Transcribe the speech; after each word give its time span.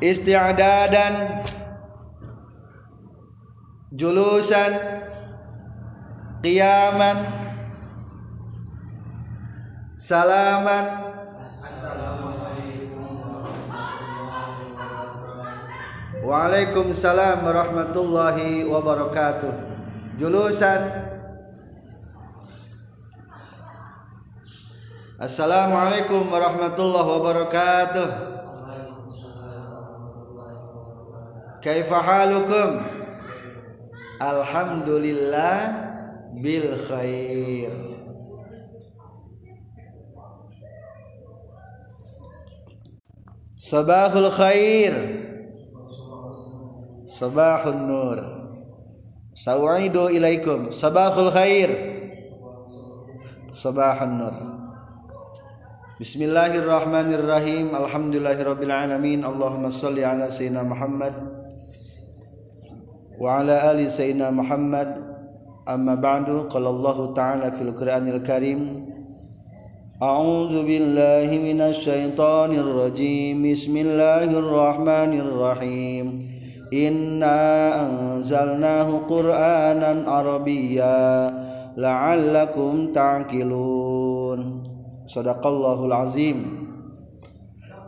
isti'dadan 0.00 1.44
julusan 3.92 4.72
qiyaman 6.44 7.18
salaman 9.96 11.06
Waalaikumsalam 16.26 17.46
warahmatullahi 17.46 18.66
wabarakatuh. 18.66 19.54
Julusan 20.18 20.90
Assalamualaikum 25.22 26.26
warahmatullahi 26.26 27.08
wabarakatuh. 27.14 28.35
Kaifa 31.66 31.98
halukum? 31.98 32.78
Alhamdulillah 34.22 35.58
bil 36.38 36.78
khair. 36.78 37.74
Sabahul 43.58 44.30
khair. 44.30 44.94
Sabahun 47.10 47.78
nur. 47.82 48.18
Sawidu 49.34 50.06
ilaikum. 50.14 50.70
Sabahul 50.70 51.34
khair. 51.34 51.70
Sabahun 53.50 54.12
nur. 54.14 54.34
Bismillahirrahmanirrahim. 55.98 57.74
Alhamdulillahirabbil 57.74 58.70
alamin. 58.70 59.26
Allahumma 59.26 59.66
shalli 59.66 60.06
ala 60.06 60.30
sayyidina 60.30 60.62
Muhammad 60.62 61.35
ala 63.24 63.72
ali 63.72 63.88
sayyidina 63.88 64.28
Muhammad. 64.28 65.00
Amma 65.64 65.96
ba'du 65.96 66.44
qala 66.52 66.68
Allah 66.68 66.98
ta'ala 67.16 67.48
fil 67.56 67.72
Qur'anil 67.72 68.20
Karim 68.20 68.92
أعوذ 69.96 70.68
بالله 70.68 71.28
من 71.40 71.60
الشيطان 71.72 72.52
الرجيم. 72.52 73.40
بسم 73.52 73.76
الله 73.76 74.28
الرحمن 74.28 75.12
الرحيم. 75.24 76.06
إنا 76.68 77.40
أنزلناه 77.88 79.08
قرآنا 79.08 80.04
عربيا 80.04 81.32
لعلكم 81.80 82.92
تعقلون. 82.92 84.38
صدق 85.08 85.46
الله 85.46 85.78
العظيم. 85.84 86.38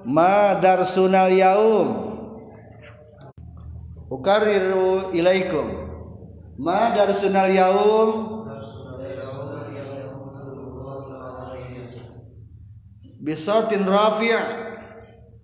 ما 0.09 0.57
درسنا 0.57 1.29
اليوم؟ 1.29 2.08
Ukariru 4.09 5.13
ilaikum. 5.13 5.69
Ma 6.57 6.97
darsunal 6.97 7.53
yaum? 7.53 8.41
Bisatin 13.21 13.85
rafi' 13.85 14.33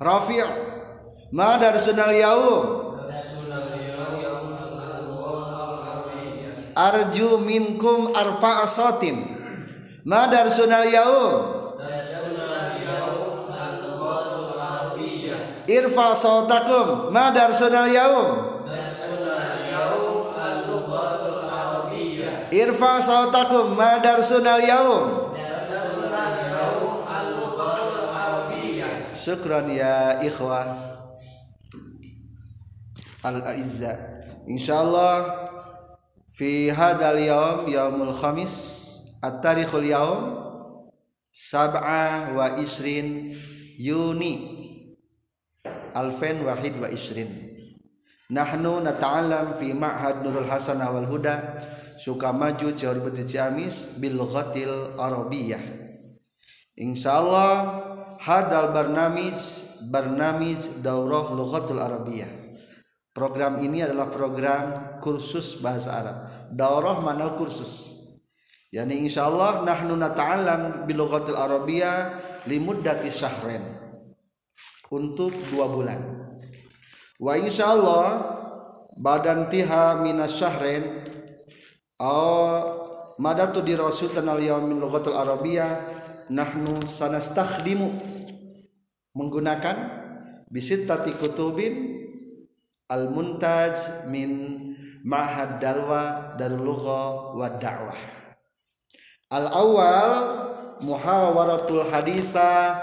rafi' 0.00 0.48
ma 1.36 1.60
darsunal 1.60 2.16
yaum? 2.16 2.64
Arju 6.74 7.38
minkum 7.44 8.16
arfa 8.16 8.64
asatin 8.64 9.20
ma 10.08 10.24
darsunal 10.32 10.88
yaum? 10.88 11.32
Irfa 15.68 16.16
sautakum 16.16 17.12
ma 17.12 17.28
darsunal 17.28 17.92
yaum? 17.92 18.53
Irfa 22.54 23.02
sautakum 23.02 23.74
ma 23.74 23.98
darsunal 23.98 24.62
yaum. 24.62 25.34
Syukran 29.24 29.72
ya 29.72 30.20
ikhwah. 30.20 30.68
Al-Aizza. 33.24 33.96
Insyaallah 34.44 35.48
Fi 36.28 36.68
hadal 36.68 37.24
yaum 37.24 37.64
Yaumul 37.72 38.12
khamis 38.12 38.52
At-tarikhul 39.24 39.88
yaum 39.88 40.36
Sab'a 41.32 42.36
wa 42.36 42.60
isrin 42.60 43.32
Yuni. 43.80 44.34
Alfen 45.96 46.46
wahid 46.46 46.78
wa 46.78 46.86
isrin. 46.86 47.26
Nahnu 48.30 48.78
nata'alam 48.84 49.58
fi 49.58 49.74
ma'had 49.74 50.22
Nurul 50.22 50.46
Hasanah 50.46 50.94
wal 50.94 51.10
Huda 51.10 51.58
Sukamaju 51.98 52.74
Cihor 52.74 52.98
Beti 53.02 53.26
Ciamis 53.26 53.98
Bil 53.98 54.18
Ghatil 54.18 54.98
Arabiyah. 54.98 55.62
Insyaallah 56.74 57.52
hadal 58.18 58.74
barnamij 58.74 59.38
barnamij 59.86 60.82
daurah 60.82 61.30
lughatul 61.30 61.78
arabiyah. 61.78 62.50
Program 63.14 63.62
ini 63.62 63.86
adalah 63.86 64.10
program 64.10 64.98
kursus 64.98 65.62
bahasa 65.62 66.02
Arab. 66.02 66.16
Daurah 66.50 66.98
mana 66.98 67.38
kursus? 67.38 67.94
Yani 68.74 69.06
insyaallah 69.06 69.62
nahnu 69.62 69.94
nata'allam 69.94 70.82
bil 70.90 71.06
lughatil 71.06 71.38
arabiyah 71.38 72.18
limuddati 72.50 73.06
syahrin 73.06 73.62
untuk 74.90 75.30
dua 75.54 75.70
bulan. 75.70 76.00
Wa 77.22 77.38
insyaallah 77.38 78.06
badan 78.98 79.46
tiha 79.46 80.02
minas 80.02 80.34
syahrin 80.34 81.06
aw 81.98 83.16
madatu 83.22 83.62
dirasutan 83.62 84.26
al 84.26 84.42
yaumin 84.42 84.82
lughatul 84.82 85.14
arabiyah 85.14 85.78
nahnu 86.30 86.82
sanastakhdimu. 86.82 87.90
Menggunakan 89.14 89.76
bisittati 90.50 91.14
kutubin 91.14 92.02
al 92.90 93.14
muntaj 93.14 94.06
min 94.10 94.58
ma'had 95.06 95.62
dalwa 95.62 96.34
darul 96.34 96.66
lugha 96.66 97.02
wa 97.38 97.46
da'wah. 97.46 98.00
Al 99.30 99.46
awal 99.54 100.12
muhawaratul 100.82 101.86
hadisa 101.86 102.74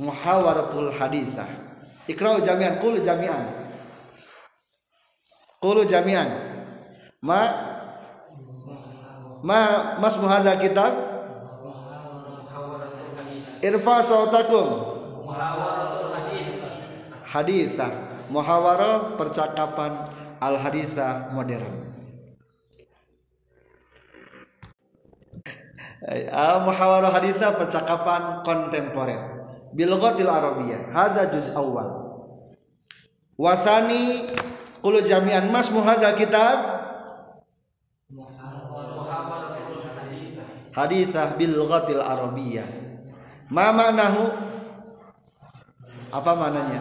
muhawaratul 0.00 0.88
hadisa 0.96 1.44
ikra'u 2.08 2.40
jami'an 2.40 2.80
qul 2.80 2.96
jami'an. 2.96 3.68
Qulu 5.58 5.84
jami'an 5.84 6.57
ma 7.18 7.40
ma 9.42 9.60
mas 9.98 10.14
muhadza 10.18 10.54
kitab? 10.58 10.92
Irfa 13.58 13.96
sautakum. 14.06 14.66
Hadisah 17.28 17.90
muhawarah 18.30 19.18
percakapan 19.18 20.06
al 20.38 20.56
hadisah 20.62 21.34
modern. 21.34 21.90
Al 26.30 26.62
muhawarah 26.62 27.10
hadisah 27.12 27.58
percakapan 27.58 28.46
kontemporer. 28.46 29.20
Bil 29.74 29.92
ghatil 29.98 30.30
arabiyah. 30.30 30.94
Hadza 30.94 31.28
juz 31.34 31.50
awal. 31.52 32.06
Wasani 33.34 34.30
qulu 34.80 35.02
jami'an 35.02 35.50
mas 35.50 35.68
muhadza 35.74 36.14
kitab 36.14 36.77
hadisah 40.78 41.34
bil 41.34 41.58
ghatil 41.66 41.98
arabiyah 41.98 42.88
Ma 43.48 43.72
maknahu? 43.72 44.28
Apa 46.12 46.32
maknanya? 46.36 46.80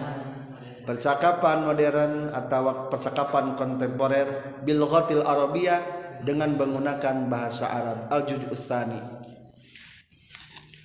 Percakapan 0.84 1.64
modern 1.64 2.32
atau 2.32 2.92
percakapan 2.92 3.56
kontemporer 3.56 4.60
bil 4.68 4.84
ghatil 4.84 5.24
arabiyah 5.24 5.80
dengan 6.28 6.60
menggunakan 6.60 7.32
bahasa 7.32 7.72
Arab. 7.72 8.12
Al 8.12 8.24
juz' 8.28 8.52
tsani. 8.52 9.00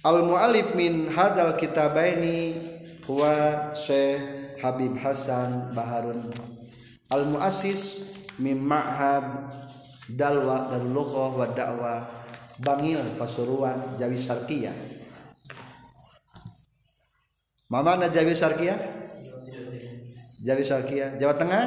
Al 0.06 0.26
muallif 0.26 0.74
min 0.78 1.10
hadzal 1.10 1.54
kitabaini 1.58 2.62
huwa 3.06 3.70
Syekh 3.74 4.58
Habib 4.62 4.98
Hasan 4.98 5.74
Baharun. 5.74 6.30
Al 7.10 7.26
muassis 7.26 8.06
min 8.38 8.58
ma'had 8.62 9.50
dalwa 10.10 10.70
darul 10.70 10.90
lughah 10.94 11.30
wa 11.30 11.46
da'wah 11.46 12.21
Bangil 12.62 13.02
Pasuruan 13.18 13.98
Jawi 13.98 14.16
Syarqiyah 14.16 14.92
Mama 17.72 17.96
na 17.96 18.12
Jawi 18.12 18.36
Sarkia? 18.36 18.76
Jawi 20.44 20.60
Sarkia. 20.60 21.16
Jawa 21.16 21.32
Tengah? 21.40 21.64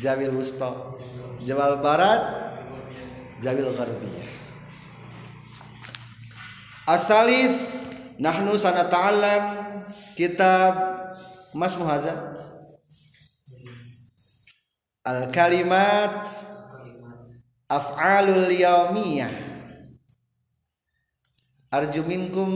Jawil 0.00 0.32
Wusto. 0.32 0.96
Jawa 1.44 1.76
Barat? 1.84 2.24
Jawil 3.44 3.68
Gharbiyah. 3.76 4.28
Asalis 6.88 7.68
nahnu 8.16 8.56
sanata'allam 8.56 9.44
kitab 10.16 10.72
Mas 11.52 11.76
Muhaza 11.76 12.16
al 15.04 15.28
kalimat 15.28 16.24
af'alul 17.66 18.46
yaumiyah 18.50 19.30
arju 21.74 22.06
minkum 22.06 22.50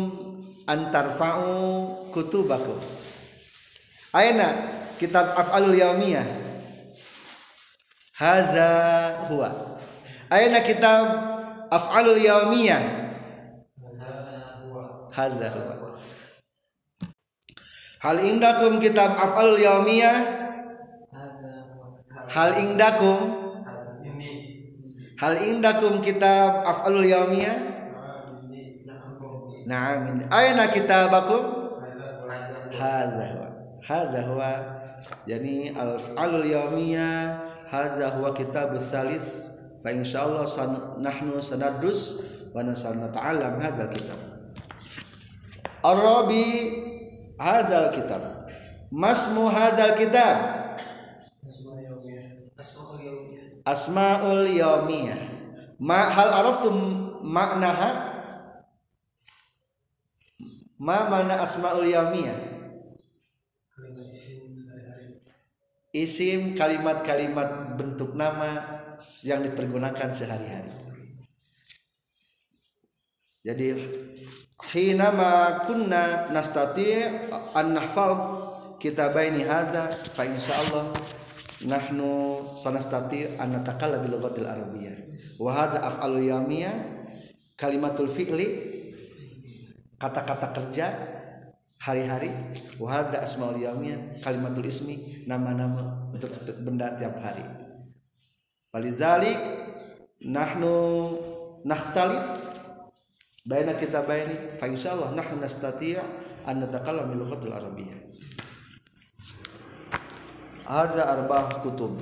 antarfa'u 0.71 1.51
kutubakum. 2.15 2.79
Aina 4.15 4.55
kitab 4.99 5.35
af'alul 5.35 5.75
yaumiyah 5.75 6.27
haza 8.15 8.71
huwa. 9.31 9.79
Aina 10.31 10.63
kitab 10.63 11.07
af'alul 11.71 12.19
yaumiyah 12.23 12.83
haza 15.11 15.49
huwa. 15.51 15.75
Hal 18.01 18.19
indakum 18.25 18.79
kitab 18.81 19.13
af'alul 19.19 19.59
yaumiyah 19.59 20.17
hal 22.31 22.51
indakum 22.63 23.40
hal 25.21 25.35
indakum 25.45 26.01
kitab 26.01 26.65
af'alul 26.65 27.05
yaumiyah 27.05 27.71
Naam. 29.71 30.27
Aina 30.35 30.67
kitabakum? 30.67 31.71
Hadza. 32.75 33.27
Hadza 33.87 34.21
huwa. 34.27 34.53
Yani 35.31 35.71
al-af'alul 35.71 36.43
yaumiyah 36.43 37.39
hadza 37.71 38.19
huwa 38.19 38.35
kitabus 38.35 38.91
salis 38.91 39.47
fa 39.79 39.95
insyaallah 39.95 40.43
san, 40.51 40.99
nahnu 40.99 41.39
sanadrus 41.39 42.19
wa 42.51 42.67
nasanata'allam 42.67 43.63
hadzal 43.63 43.91
kitab. 43.95 44.19
Ar-rabi 45.87 46.47
hadzal 47.39 47.95
kitab. 47.95 48.51
Masmu 48.91 49.55
hadzal 49.55 49.95
kitab. 49.95 50.37
Asmaul 53.65 54.49
yaumiyah. 54.57 55.21
Ma 55.81 56.09
hal 56.09 56.31
araftum 56.33 56.77
maknaha? 57.25 57.91
Ma 60.81 61.09
mana 61.13 61.45
asmaul 61.45 61.85
yaumiyah? 61.85 62.37
Isim 65.91 66.55
kalimat-kalimat 66.55 67.75
bentuk 67.75 68.15
nama 68.15 68.81
yang 69.27 69.43
dipergunakan 69.43 70.09
sehari-hari. 70.15 70.71
Jadi 73.41 73.73
hinama 74.71 75.65
kunna 75.65 76.29
nastati 76.29 77.01
an 77.57 77.73
nahfaz 77.73 78.21
kitabaini 78.77 79.43
hadza 79.49 79.89
fa 79.89 80.29
insyaallah 80.29 81.20
nahnu 81.69 82.09
sanastati 82.57 83.37
an 83.37 83.53
natakalla 83.53 84.01
bil 84.01 84.17
lughatil 84.17 84.49
arabiyyah 84.49 84.97
wa 85.37 85.51
hadza 85.53 85.85
af'alul 85.85 86.25
yaumiyah 86.25 86.73
kalimatul 87.61 88.09
fi'li 88.09 88.49
kata-kata 90.01 90.49
kerja 90.57 90.87
hari-hari. 91.81 92.33
Wahada 92.81 93.21
asmaul 93.21 93.61
yaumiyah 93.61 94.21
kalimatul 94.25 94.65
ismi 94.65 95.25
nama-nama 95.29 96.09
untuk 96.13 96.33
benda 96.65 96.97
tiap 96.97 97.21
hari. 97.21 97.45
Walizalik 98.73 99.41
nahnu 100.25 100.73
nakhtalit 101.65 102.25
baina 103.45 103.77
kita 103.77 104.05
baini 104.05 104.57
fa 104.57 104.69
insyaallah 104.69 105.13
nahnu 105.13 105.41
nastati' 105.41 106.01
an 106.49 106.65
natakallam 106.65 107.13
bil 107.13 107.25
lughatil 107.25 107.53
arabiyyah 107.53 108.10
hadza 110.71 111.03
arba'ah 111.03 111.59
kutub. 111.59 111.99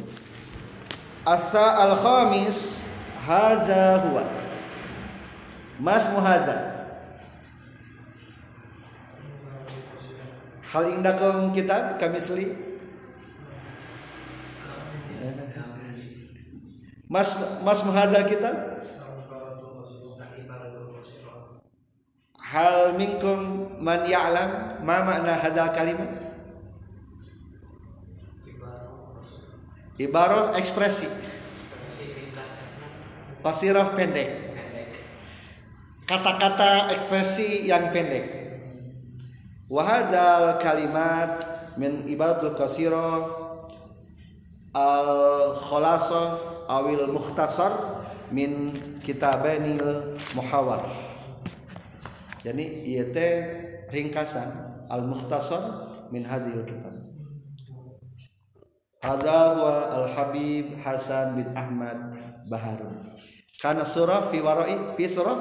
Asa 1.25 1.89
al 1.89 1.97
khamis 1.97 2.85
hadza 3.25 4.05
huwa. 4.05 4.25
Mas 5.81 6.05
muhadza 6.13 6.77
hal 10.69 10.85
indakum 10.93 11.49
kitab 11.55 11.97
kamisli 11.97 12.53
mas 17.09 17.33
mas 17.65 17.81
muhadzal 17.89 18.29
kitab? 18.29 18.57
Hal 22.49 22.97
minkum 22.97 23.69
man 23.81 24.09
ya'lam? 24.09 24.81
Ma 24.81 25.05
makna 25.05 25.37
hadzal 25.37 25.69
kalimat 25.73 26.28
ibarah 29.99 30.55
ekspresi. 30.55 31.11
Pasirah 33.43 33.95
pendek. 33.95 34.31
Kata-kata 36.09 36.95
ekspresi 36.95 37.69
yang 37.69 37.91
pendek. 37.93 38.25
Wahadal 39.69 40.57
kalimat 40.65 41.37
min 41.77 42.09
ibaratul 42.09 42.57
qasira 42.57 43.29
al 44.73 45.11
khalasa 45.61 46.41
awil 46.71 47.13
mukhtasar 47.13 48.01
min 48.33 48.73
kitabanil 49.05 50.17
muhawar. 50.33 50.89
Jadi 52.47 52.89
ieu 52.89 53.13
teh 53.13 53.33
ringkasan 53.93 54.49
al 54.89 55.05
mukhtasar 55.05 55.61
min 56.09 56.25
hadhil 56.25 56.65
kitab 56.65 57.08
Hadha 58.99 59.55
huwa 59.55 59.75
al 59.95 60.07
Habib 60.11 60.83
Hasan 60.83 61.39
bin 61.39 61.49
Ahmad 61.55 62.19
Baharun. 62.51 63.07
Karena 63.63 63.87
surah 63.87 64.27
fi 64.27 64.43
warai 64.43 64.99
fi 64.99 65.05
surah? 65.07 65.39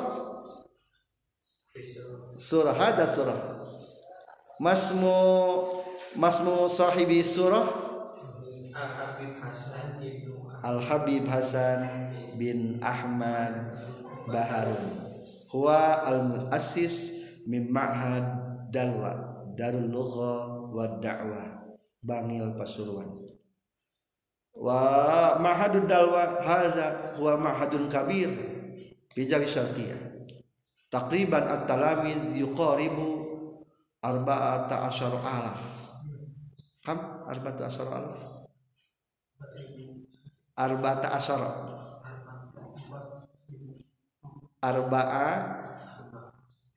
Surah 2.38 2.74
hada 2.78 3.06
surah. 3.10 3.38
Masmu 4.62 5.18
masmu 6.18 6.70
sahibi 6.70 7.26
surah? 7.26 7.66
Al 10.62 10.78
Habib 10.82 11.26
Hasan 11.26 11.82
bin 12.38 12.78
Ahmad 12.82 13.74
Baharun 14.30 15.08
huwa 15.50 16.04
al 16.06 16.28
muassis 16.28 17.26
min 17.48 17.72
ma'had 17.72 18.24
dalwa 18.70 19.42
darul 19.56 19.88
lugha 19.88 20.36
wa 20.70 20.86
da'wah 21.00 21.72
bangil 22.04 22.54
pasuruan 22.60 23.08
wa 24.58 25.38
ma'hadud 25.38 25.86
dalwa 25.86 26.42
hadza 26.42 27.14
huwa 27.14 27.38
ma'hadun 27.38 27.86
kabir 27.86 28.26
fi 29.14 29.30
jawi 29.30 29.46
syarqiyah 29.46 30.02
takriban 30.90 31.46
at-talamiz 31.46 32.34
yuqaribu 32.34 33.22
arba'ata 34.02 34.90
asyar 34.90 35.14
alaf 35.22 35.62
kam 36.82 36.98
arba'ata 37.30 37.70
asyar 37.70 37.86
alaf 37.86 38.18
arba'ata 40.58 41.08
asyar 41.14 41.42
arba'a 44.58 45.30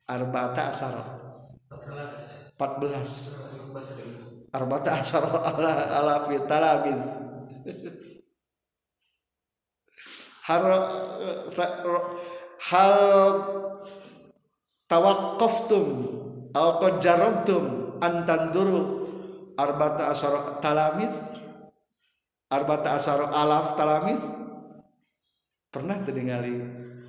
arba'ata 0.05 0.61
asyar 0.69 1.01
14 2.61 4.53
arba'ata 4.53 5.01
asyar 5.01 5.25
alaf 5.97 6.29
talamiz 6.45 7.30
har 10.47 10.63
hal 12.69 12.95
tawaqqaftum 14.91 15.85
aw 16.51 16.67
qad 16.81 16.93
jarabtum 16.99 17.63
an 18.03 18.25
tanduru 18.27 19.07
arbata 19.55 20.11
asyara 20.11 20.59
talamid 20.59 21.13
arbata 22.51 22.97
asyara 22.99 23.31
alaf 23.31 23.77
talamid 23.79 24.19
pernah 25.71 25.97
terdengali 26.03 26.59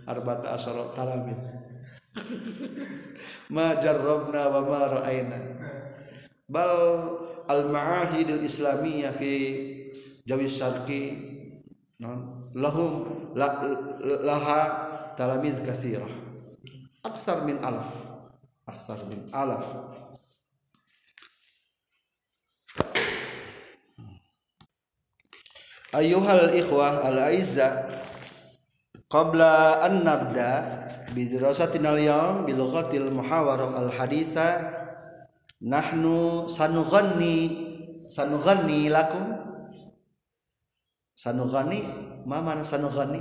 arbata 0.07 0.55
asyara 0.55 0.95
talamid 0.95 1.41
ma 3.55 3.81
jarrabna 3.81 4.53
wa 4.53 4.61
ma 4.61 4.81
ra'ayna. 5.01 5.39
Bal 6.45 6.73
al 7.49 7.73
ma'ahidul 7.73 8.45
islamiyah 8.45 9.17
fi 9.17 9.33
jawi 10.23 10.47
syarqi 10.47 11.03
lahum 12.55 13.07
laha 14.23 14.61
talamiz 15.19 15.59
kathirah 15.63 16.11
aksar 17.03 17.43
min 17.43 17.59
alaf 17.63 17.91
aksar 18.67 18.99
min 19.11 19.27
alaf 19.35 19.67
Ayuhal 25.93 26.57
ikhwah 26.57 27.05
al 27.05 27.29
aizza 27.29 27.85
qabla 29.13 29.77
an 29.85 30.01
nabda 30.01 30.51
bi 31.13 31.29
dirasatina 31.29 31.93
al 31.93 32.01
yawm 32.01 32.37
bi 32.49 32.57
lughatil 32.57 33.13
muhawarah 33.13 33.77
al 33.77 33.93
haditha 33.93 34.73
nahnu 35.61 36.49
sanughanni 36.49 38.09
sanughanni 38.09 38.89
lakum 38.89 39.52
sanughanni 41.15 41.81
ma 42.27 42.41
mana 42.41 42.65
sanughanni 42.65 43.21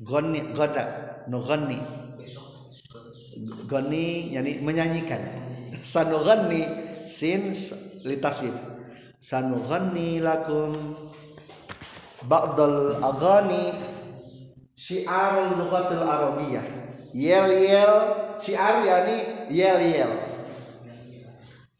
ghanni 0.00 0.40
gada 0.56 0.84
nughanni 1.28 1.78
ghanni 3.68 4.34
yani 4.34 4.60
menyanyikan. 4.60 5.20
Sanughanni 5.80 6.66
sin 7.06 7.54
litasbih 8.04 8.52
sanughanni 9.16 10.20
lakum 10.20 10.96
ba'dal 12.28 13.00
aghani 13.00 13.72
syiar 14.76 15.56
lughatil 15.56 16.04
arabiyah 16.04 16.66
yel 17.16 17.48
yel. 17.48 17.94
Syiar 18.40 18.80
yani 18.84 19.16
yel 19.52 19.80
yel. 19.84 20.12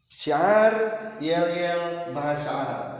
Syiar 0.09 0.73
yel 1.17 1.49
yel 1.49 2.13
bahasa 2.13 2.49
Arab 2.53 2.90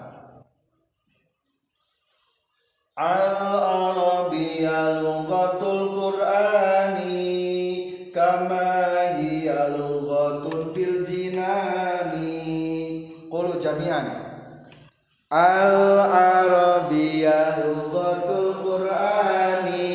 al 3.02 3.34
arabiyya 3.66 5.02
lughatul 5.02 5.90
qur'ani 5.98 7.18
kama 8.14 9.18
hiya 9.18 9.74
lughatun 9.74 10.70
fil 10.70 11.02
jinani. 11.10 12.46
Qulu 13.26 13.58
jami'an. 13.58 14.06
Al 15.34 15.74
arabiyya 16.14 17.66
lughatul 17.66 18.62
qur'ani 18.62 19.90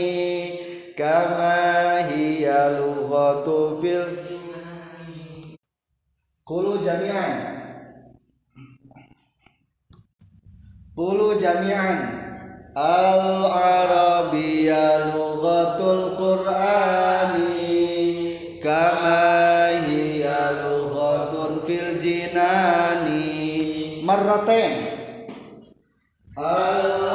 kama 0.98 2.10
hiya 2.10 2.74
lughatu 2.74 3.78
fil 3.78 4.02
Qulu 6.46 6.82
jami'an. 6.82 7.54
Qulu 10.94 11.38
jami'an 11.38 12.15
Al 12.76 13.48
Arabiyya 13.56 15.16
lughatul 15.16 16.12
Qur'ani 16.20 17.72
kama 18.60 19.26
marratain. 24.06 24.74
Al 26.36 27.05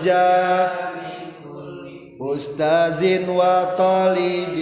Roja 0.00 0.70
Ustazin 2.20 3.28
wa 3.28 3.76
talibin 3.76 4.59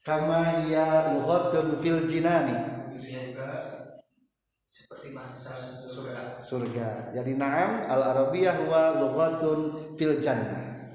kama 0.00 0.64
hiya 0.64 1.16
lughatun 1.16 1.76
fil 1.80 2.08
jinani. 2.08 2.56
Seperti 4.70 5.12
bahasa 5.14 5.52
surga. 5.86 6.40
Surga. 6.40 6.88
Jadi 7.14 7.36
na'am 7.36 7.86
al 7.86 8.02
arabiyah 8.02 8.64
huwa 8.64 8.96
lughatun 8.98 9.60
fil 9.94 10.18
jannah. 10.18 10.88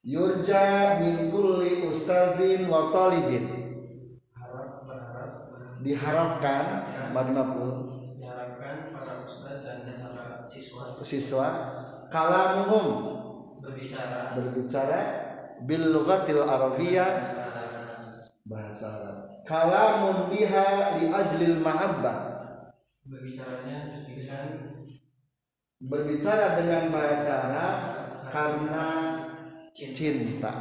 Yurja 0.00 0.96
min 1.02 1.28
kulli 1.28 1.84
ustazin 1.84 2.70
wa 2.70 2.88
talibin. 2.88 3.44
Harap 4.32 4.88
berharap 4.88 5.32
diharapkan 5.84 6.64
madnaful 7.12 7.90
diharapkan 8.16 8.96
para 8.96 9.12
ustadz 9.28 9.60
dan 9.60 9.84
para 9.84 10.48
siswa. 10.48 10.96
Siswa. 11.04 11.48
Kalamuhum. 12.08 12.86
Berbicara. 13.60 14.40
Berbicara. 14.40 15.00
Bil 15.68 15.92
lughatil 15.92 16.40
arabiyah 16.40 17.36
bahasa 18.46 18.86
Arab. 18.88 19.16
Kalamun 19.44 20.30
biha 20.32 21.00
li 21.00 21.06
ajlil 21.10 21.58
mahabbah. 21.60 22.18
Berbicaranya 23.04 24.06
dengan 24.06 24.70
berbicara 25.80 26.60
dengan 26.60 26.92
bahasa 26.92 27.32
Arab 27.48 27.76
karena 28.28 28.86
cinta. 29.72 30.52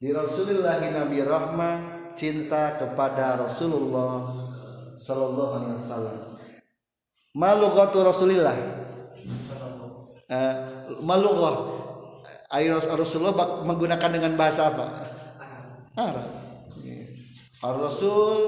di 0.00 0.10
Rasulullah 0.16 0.80
Nabi 0.80 1.20
Rahmah 1.20 1.74
cinta 2.16 2.74
kepada 2.74 3.36
Rasulullah 3.36 4.32
Sallallahu 4.96 5.52
Alaihi 5.60 5.76
Wasallam. 5.76 6.16
Malughatu 7.36 8.00
Rasulillah? 8.02 8.56
Eh, 10.30 10.54
Ras- 12.66 12.90
Rasulullah 12.90 13.62
menggunakan 13.62 14.10
dengan 14.10 14.34
bahasa 14.34 14.74
apa? 14.74 14.86
Arab 15.94 16.39
Ar 17.60 17.76
Rasul 17.76 18.38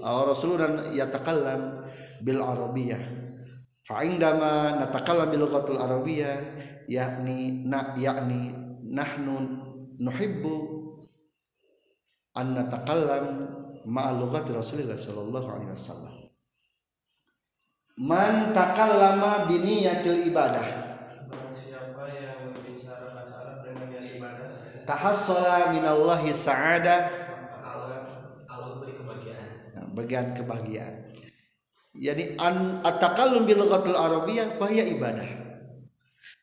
Ar 0.00 0.26
Rasul 0.26 0.56
dan 0.58 0.90
yatakallam 0.94 1.82
bil 2.22 2.40
Arabiyah. 2.40 3.00
Fa 3.84 4.02
indama 4.06 4.78
natakallam 4.78 5.30
bil 5.30 5.46
lughatil 5.46 5.78
Arabiyah 5.78 6.36
yakni 6.86 7.66
na 7.66 7.94
yakni 7.98 8.54
nahnu 8.86 9.60
nuhibbu 9.98 10.56
an 12.38 12.54
natakallam 12.54 13.38
ma'a 13.86 14.14
lughati 14.14 14.54
Rasulillah 14.54 14.96
sallallahu 14.96 15.46
alaihi 15.50 15.72
wasallam. 15.74 16.14
Man 18.00 18.56
takallama 18.56 19.44
bi 19.44 19.60
niyatil 19.60 20.32
ibadah. 20.32 20.64
Barang 21.28 21.52
siapa 21.52 22.08
yang 22.16 22.48
berbicara 22.56 23.12
bahasa 23.12 23.34
Arab 23.44 23.56
dengan 23.68 23.86
niat 23.92 24.16
ibadah 24.16 24.48
tahassala 24.90 25.70
minallahi 25.70 26.34
sa'ada 26.34 26.96
maka 27.54 27.68
Allah 27.70 27.98
Allah 28.50 28.74
beri 28.82 28.98
kebahagiaan 28.98 29.48
Nah, 29.70 29.79
bagian 29.92 30.32
kebahagiaan. 30.32 31.10
Yani 31.94 32.38
an 32.38 32.80
atakallum 32.86 33.44
bil 33.44 33.60
lughatil 33.60 33.98
arabiyyah 33.98 34.54
fa 34.56 34.70
hiya 34.70 34.86
ibadah. 34.86 35.26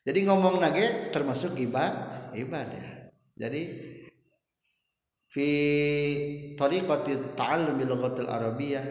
Jadi 0.04 0.24
ngomong 0.28 0.60
nage 0.60 1.12
termasuk 1.12 1.56
ibadah 1.56 2.32
ibadah. 2.36 3.12
Jadi 3.38 3.62
fi 5.28 5.48
tariqati 6.56 7.36
ta'allum 7.36 7.80
bil 7.80 7.88
lughatil 7.96 8.28
arabiyyah 8.28 8.84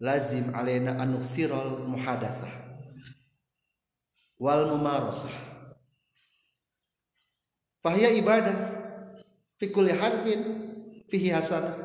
lazim 0.00 0.52
alaina 0.56 0.96
an 0.96 1.16
nuksiral 1.16 1.84
muhadatsah 1.84 2.52
wal 4.40 4.64
mumarasah. 4.72 5.32
Fahiya 7.80 8.12
ibadah 8.16 8.56
fi 9.56 9.72
kulli 9.72 9.92
harfin 9.92 10.40
fihi 11.08 11.32
hasanah 11.32 11.76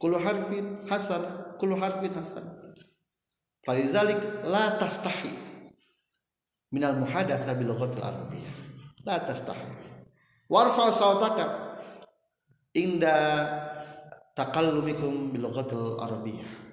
kullu 0.00 0.16
harfin 0.16 0.84
hasanah 0.88 1.43
kullu 1.60 1.78
harfin 1.78 2.12
hasanah 2.12 2.64
falizalik 3.64 4.20
la 4.44 4.76
tastahi. 4.76 5.32
Minal 6.74 6.98
muhadatsa 6.98 7.54
bil 7.54 7.70
lughatil 7.70 8.02
arabiyyah 8.02 8.54
la 9.06 9.22
tastahi. 9.22 9.66
Warfa 10.50 10.90
sawtaka. 10.90 11.46
Inda 12.74 13.16
takallumikum 14.34 15.30
bil 15.30 15.46
lughatil 15.46 15.96
arabiyyah 16.02 16.64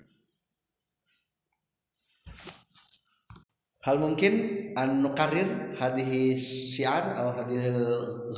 hal 3.81 3.97
mungkin 3.97 4.33
an 4.77 5.01
nukarir 5.01 5.73
hadhihi 5.77 6.38
syiar 6.38 7.17
atau 7.17 7.33
hadhihi 7.33 7.69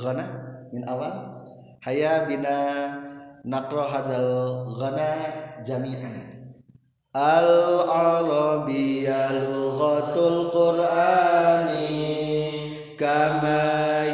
ghana 0.00 0.24
min 0.72 0.88
awal? 0.88 1.36
Haya 1.84 2.24
bina 2.24 2.56
naqra 3.44 3.84
hadal 3.84 4.64
ghana 4.72 5.08
jami'an 5.68 6.33
al 7.14 7.86
arabiyya 7.86 9.30
lughatul 9.46 10.50
qur'ani 10.50 11.94
kama 12.98 14.13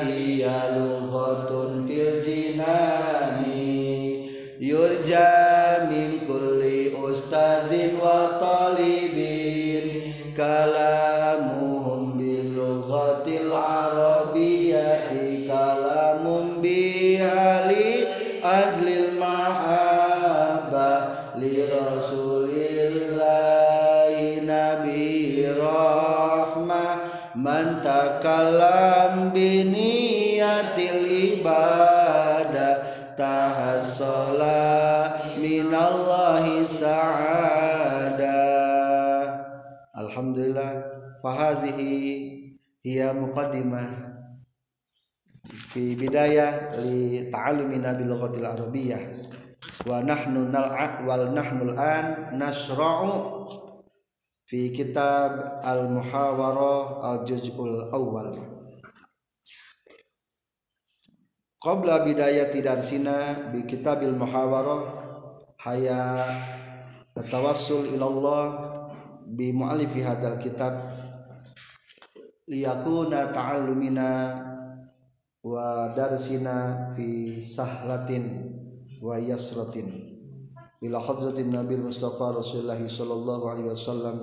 alhamdulillah. 40.21 40.73
Fahazihi 41.25 41.93
hiya 42.85 43.17
muqaddimah. 43.17 43.89
Fi 45.73 45.97
bidayah 45.97 46.77
li 46.85 47.33
ta'allumina 47.33 47.97
bil 47.97 48.13
lughatil 48.13 48.45
arabiyyah 48.45 49.01
wa 49.89 50.05
nahnu 50.05 50.53
nal'a 50.53 51.01
wal 51.09 51.33
nahnu 51.33 51.73
al-an 51.73 52.37
nasra'u 52.37 53.49
fi 54.45 54.69
kitab 54.69 55.65
al 55.65 55.89
muhawarah 55.89 57.01
al 57.01 57.19
juz'ul 57.25 57.89
awwal. 57.89 58.37
Qabla 61.61 62.05
bidayati 62.05 62.61
darsina 62.61 63.49
bi 63.53 63.65
kitabil 63.65 64.13
muhawarah 64.13 64.85
haya 65.65 66.29
natawassul 67.17 67.89
ila 67.97 68.05
Allah 68.09 68.45
bi 69.31 69.55
mu'allifi 69.55 70.03
hadzal 70.03 70.39
kitab 70.43 70.75
liyakuna 72.51 73.31
ta'allumina 73.31 74.09
wa 75.47 75.95
darsina 75.95 76.91
fi 76.99 77.39
sahlatin 77.39 78.51
wa 78.99 79.15
yasratin 79.17 80.11
ila 80.83 80.99
hadratin 80.99 81.53
nabil 81.55 81.81
mustafa 81.81 82.35
rasulullah 82.35 82.77
sallallahu 82.77 83.45
alaihi 83.49 83.69
wasallam 83.71 84.17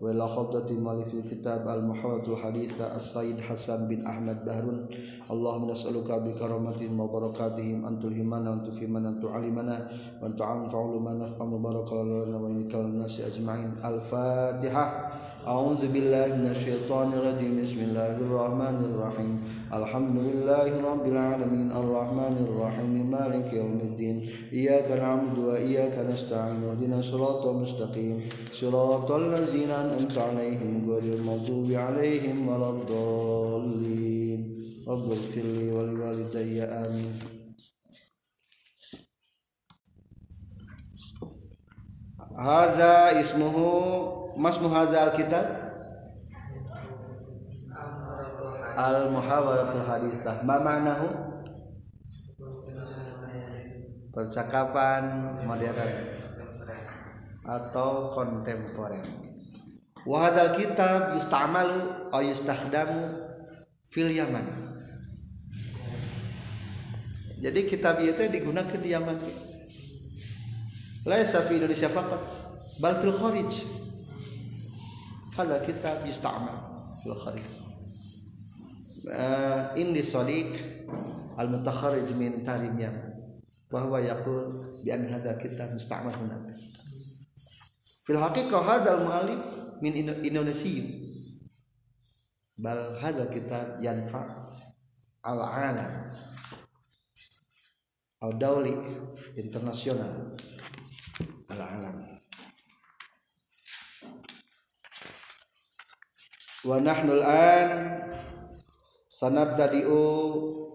wa 0.00 0.10
ila 0.10 0.26
hadratin 0.26 0.80
malifil 0.82 1.22
kitab 1.26 1.68
al 1.68 1.82
muhawatul 1.82 2.38
haditha 2.38 2.94
as-sayyid 2.96 3.38
hasan 3.40 3.86
bin 3.86 4.06
ahmad 4.06 4.42
bahrun. 4.44 4.88
Allahumma 5.30 5.72
nas'aluka 5.72 6.20
bi 6.20 6.32
karamatin 6.34 6.96
wa 6.96 7.08
barakatihim 7.08 7.84
an 7.86 8.00
tulhimana 8.00 8.58
wa 8.58 8.64
tufhimana 8.64 9.14
wa 9.14 9.20
tu'alimana 9.20 9.76
wa 10.20 10.28
tu'anfa'u 10.28 10.98
lima 10.98 11.14
naf'amu 11.16 11.58
barakallahu 11.60 12.28
lana 12.28 12.38
wa 12.40 12.48
أعوذ 15.44 15.92
بالله 15.92 16.26
من 16.40 16.48
الشيطان 16.56 17.12
الرجيم. 17.12 17.62
بسم 17.62 17.80
الله 17.92 18.16
الرحمن 18.16 18.78
الرحيم. 18.88 19.34
الحمد 19.72 20.16
لله 20.16 20.68
رب 20.80 21.04
العالمين. 21.04 21.68
الرحمن 21.68 22.36
الرحيم. 22.48 22.92
مالك 23.10 23.52
يوم 23.52 23.76
الدين. 23.84 24.16
إياك 24.52 24.88
نعبد 24.90 25.38
وإياك 25.38 25.98
نستعين. 26.00 26.64
اهدنا 26.64 27.02
صراط 27.04 27.44
مستقيم 27.46 28.16
صراط 28.52 29.12
الذين 29.12 29.70
أنعمت 29.70 30.16
عليهم 30.18 30.90
غير 30.90 31.12
المغضوب 31.20 31.68
عليهم 31.72 32.48
ولا 32.48 32.70
الضالين. 32.70 34.40
رب 34.88 35.06
اغفر 35.12 35.44
لي 35.44 35.72
ولوالدي. 35.76 36.62
آمين. 36.62 37.12
هذا 42.38 43.20
اسمه 43.20 44.23
Mas 44.34 44.58
Muhazza 44.58 45.10
Alkitab? 45.10 45.46
Al 48.74 49.10
Muhawaratul 49.14 49.86
Hadisah. 49.86 50.42
Ma 50.42 50.58
ma'nahu? 50.58 51.06
Percakapan 54.14 55.02
modern 55.42 55.90
Atau 57.46 58.10
kontemporer. 58.14 59.02
Wahadzal 60.04 60.54
kitab 60.54 61.16
yustamalu 61.16 62.10
Au 62.12 62.22
yustakhdamu 62.22 63.10
Fil 63.86 64.10
Yaman. 64.10 64.46
Jadi 67.38 67.60
kitab 67.68 68.00
itu 68.00 68.24
digunakan 68.32 68.78
di 68.80 68.90
Yaman. 68.90 69.18
Laisa 71.04 71.44
fi 71.44 71.60
Indonesia 71.60 71.92
fakat 71.92 72.16
Bal 72.80 72.98
fil 72.98 73.14
hada 75.34 75.58
kita 75.66 76.02
bistamal 76.06 76.54
fil 77.02 77.18
kharif 77.18 77.64
ini 79.76 79.98
indi 79.98 80.02
al 81.34 81.48
mutakharrij 81.50 82.08
min 82.14 82.46
tarim 82.46 82.78
yaman 82.78 83.18
wa 83.68 83.78
huwa 83.82 83.98
yaqul 83.98 84.70
bi 84.86 84.94
an 84.94 85.10
hada 85.10 85.34
kita 85.34 85.66
musta'mal 85.74 86.14
hunak 86.14 86.54
fil 88.06 88.22
haqiqah 88.22 88.62
hada 88.62 88.94
al 88.94 89.26
min 89.82 89.92
indonesia 90.22 90.86
bal 92.54 92.94
hada 93.02 93.26
kita 93.34 93.82
yanfa 93.82 94.22
al 95.26 95.42
alam 95.42 96.14
al 98.22 98.32
dauli 98.38 98.78
internasional 99.34 100.38
al 101.50 101.60
alam 101.60 102.13
wa 106.64 106.80
nahnu 106.80 107.20
an 107.20 107.68
sanabtadi'u 109.12 110.00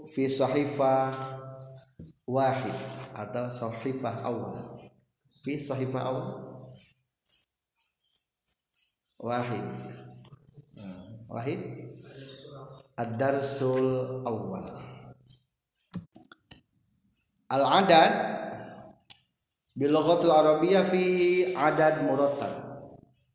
fi 0.05 0.29
sahifah 0.29 1.09
wahid 2.29 2.77
atau 3.17 3.49
sahifah 3.49 4.21
awal. 4.21 4.85
Fi 5.41 5.57
sahifah 5.57 6.03
awal? 6.05 6.29
Wahid. 9.19 9.65
Wahid? 11.27 11.59
Ad-darsul 12.95 14.21
awal. 14.23 14.65
Al-adad 17.49 18.13
bil 19.73 19.89
lughatil 19.89 20.29
arabiyyah 20.29 20.85
fi 20.85 21.03
adad 21.57 22.05
murattab 22.05 22.53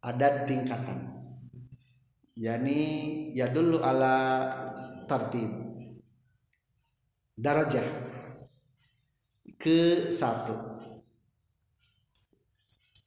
adad 0.04 0.46
tingkatan 0.46 1.13
yani 2.34 2.78
ya 3.34 3.50
dulu 3.50 3.80
ala 3.82 4.14
tartib. 5.06 5.50
Darajah. 7.34 7.86
Ke 9.58 10.10
satu. 10.10 10.54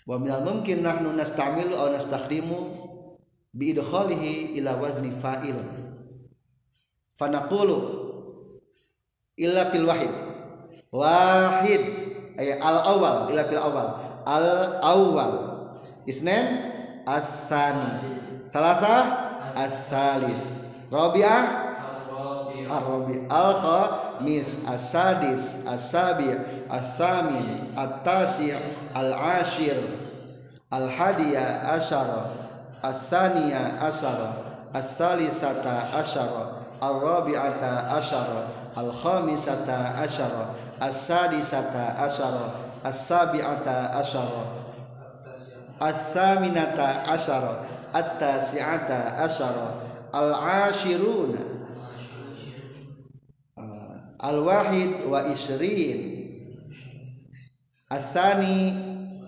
Wa 0.07 0.15
minal 0.15 0.43
mungkin 0.43 0.83
nahnu 0.83 1.11
nastamilu 1.15 1.75
aw 1.75 1.91
nastakhdimu 1.91 2.57
bi 3.51 3.75
idkhalihi 3.75 4.55
ila 4.59 4.79
wazni 4.79 5.11
fa'il. 5.11 5.59
Fanaqulu 7.19 7.77
illa 9.35 9.67
fil 9.67 9.83
wahid. 9.87 10.11
Wahid. 10.91 11.83
Ay 12.37 12.55
al 12.55 12.79
awal 12.83 13.27
illa 13.31 13.43
fil 13.47 13.59
awal. 13.59 13.87
Al 14.23 14.47
awal. 14.83 15.31
Isnan 16.07 16.45
as-sani 17.03 18.16
salasah 18.53 19.03
as-salis. 19.55 20.45
Rabi'ah 20.91 21.67
الربيع 22.67 23.31
الخامس 23.31 24.59
السادس 24.73 25.57
السابع 25.73 26.35
الثامن 26.73 27.47
التاسع 27.79 28.55
العاشر 28.97 29.77
الحادي 30.73 31.37
عشر 31.37 32.07
الثانية 32.85 33.73
عشر 33.81 34.33
الثالثة 34.75 35.97
عشر 35.97 36.51
الرابعة 36.83 37.63
عشر 37.97 38.27
الخامسة 38.77 39.93
عشر 39.97 40.31
السادسة 40.83 41.93
عشر 41.97 42.35
السابعة 42.85 43.67
عشر 43.93 44.29
الثامنة 45.81 47.03
عشر 47.07 47.55
At-Tasi'ata 47.93 49.19
Asyara 49.21 49.87
Al-Ashiruna. 50.11 51.41
Al-Wahid 54.17 55.05
wa 55.05 55.21
Isrin. 55.29 55.99
Asani 57.91 58.59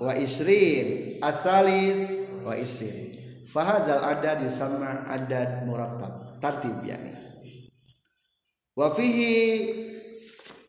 wa 0.01 0.11
Isrin. 0.17 1.19
Asalis 1.21 2.09
wa 2.41 2.57
Isrin. 2.57 3.13
Fahadal 3.45 4.01
adad 4.01 4.41
yusamma 4.41 5.05
adad 5.05 5.65
murattab. 5.69 6.41
Tartib 6.41 6.81
yani. 6.81 7.13
Wa 8.73 8.89
fihi 8.95 9.35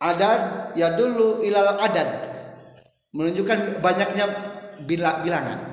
adad 0.02 0.74
yadullu 0.76 1.40
ilal 1.40 1.80
adad. 1.80 2.28
Menunjukkan 3.16 3.82
banyaknya 3.82 4.26
bila, 4.84 5.24
bilangan 5.24 5.69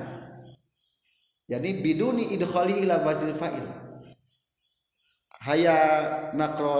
jadi 1.48 1.80
biduni 1.80 2.36
idkhali 2.36 2.84
ila 2.84 3.00
wazil 3.00 3.32
fa'il. 3.32 3.64
Haya 5.48 5.76
nakro 6.36 6.76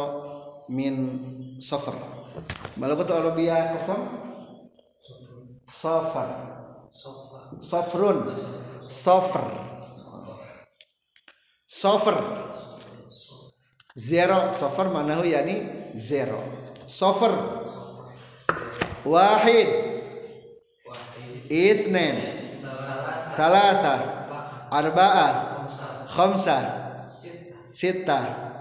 min 0.68 0.94
sofar. 1.56 1.96
Malakutul 2.76 3.16
Arabia 3.16 3.72
kosong? 3.72 4.04
Sofar. 5.64 6.28
Sofrun. 7.64 8.36
Sofr 8.84 9.44
Sofr 11.64 12.16
Zero. 13.96 14.52
Sofar 14.52 14.92
manahu 14.92 15.24
yani 15.24 15.64
zero. 15.96 16.44
Sofr 16.84 17.32
Wahid. 19.08 19.68
Ithnen 21.48 22.36
Salasa 23.32 24.17
Arba'ah. 24.70 25.32
Khamsah. 26.08 26.94
Sittah. 27.72 28.52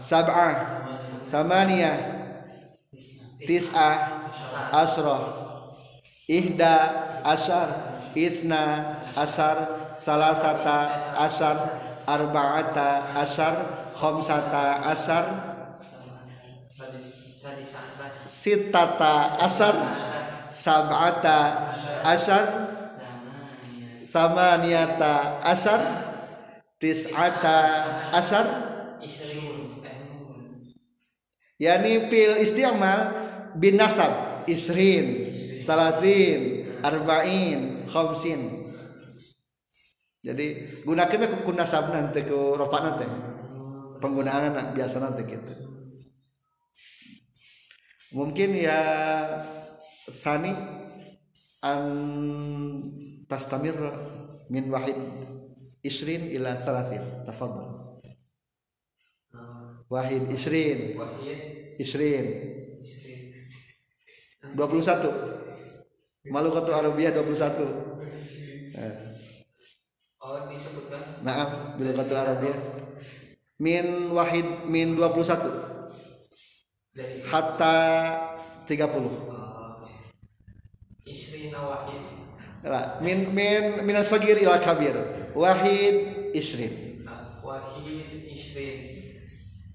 Sab'ah. 0.00 0.54
Thamaniyah. 1.28 1.96
Tis'ah. 3.40 3.96
Asrah. 4.72 5.22
Ihda. 6.28 6.76
Asar 7.24 7.68
Ithna. 8.16 9.00
Asar 9.16 9.56
Salasata 9.96 11.16
Asar 11.16 11.56
Arba'ata. 12.06 13.16
Asar 13.16 13.54
Khamsata. 13.96 14.84
Asar 14.86 15.24
Sitata 18.24 19.36
Asar 19.40 19.74
Sab'ata. 20.48 21.38
Asar 22.04 22.63
Samaniyata 24.14 25.42
Asar 25.42 25.82
Tis'ata 26.78 27.58
Asar. 28.14 28.46
Yani 31.58 32.06
fil 32.06 32.38
isti'mal 32.38 33.00
bin 33.58 33.74
nasab 33.74 34.46
isrin 34.46 35.34
salasin 35.66 36.70
arba'in 36.86 37.90
khamsin. 37.90 38.62
Jadi 40.22 40.62
gunakan 40.86 41.26
ke 41.26 41.50
nasab 41.50 41.90
nanti 41.90 42.22
ke 42.22 42.34
rofa 42.34 42.78
nanti. 42.86 43.06
Penggunaan 43.98 44.54
anak 44.54 44.78
biasa 44.78 45.02
nanti 45.02 45.26
gitu. 45.26 45.54
Mungkin 48.14 48.62
ya 48.62 48.78
sani 50.06 50.54
an 51.66 51.82
tastamir 53.28 53.76
min 54.50 54.68
wahid 54.70 54.96
isrin 55.84 56.28
ila 56.32 56.56
salasin 56.60 57.02
tafadhal. 57.28 58.00
Wahid 59.88 60.26
isrin. 60.32 60.96
Isrin. 61.78 62.26
21 64.54 66.30
Malukatul 66.30 66.76
Arabiyah 66.76 67.12
21 67.12 67.64
Oh 70.24 70.48
disebutkan? 70.48 71.20
Naam 71.20 71.76
Bilukatul 71.76 72.16
Arabiyah. 72.16 72.56
Min 73.60 74.08
wahid 74.16 74.64
min 74.64 74.96
21 74.96 75.74
dari 76.94 77.20
Hatta 77.26 77.76
30 78.66 78.86
oh, 78.86 79.82
Isrina 81.04 81.60
Wahid 81.66 82.23
min 83.00 83.34
min 83.34 83.84
min 83.84 83.96
sagir 84.00 84.40
ila 84.40 84.56
kabir. 84.58 84.96
Wahid 85.36 86.32
isrin. 86.32 87.04
Wahid 87.44 88.24
isrin. 88.32 88.80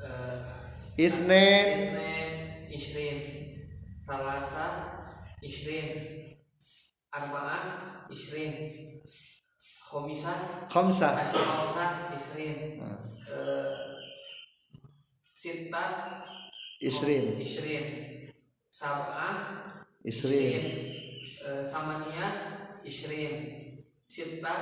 Uh, 0.02 0.98
isnin. 0.98 1.94
Isrin. 2.74 3.18
Salasa 4.10 4.68
isrin. 5.46 5.90
Arba'ah 7.14 8.10
isrin. 8.10 8.54
Khomisah 9.90 10.70
khomsah 10.70 11.34
khomsah 11.34 12.14
isrin. 12.14 12.78
Ah. 12.78 12.94
Eh, 12.94 13.34
uh. 13.34 13.38
uh, 13.38 13.74
sita 15.34 15.86
isrin. 16.82 17.38
Isrin. 17.42 17.86
Sab'ah 18.70 19.34
isrin, 20.06 20.06
isrin. 20.06 20.62
Eh, 20.62 21.50
uh, 21.50 21.64
samania 21.66 22.59
Isrin 22.90 23.78
Sita 24.10 24.56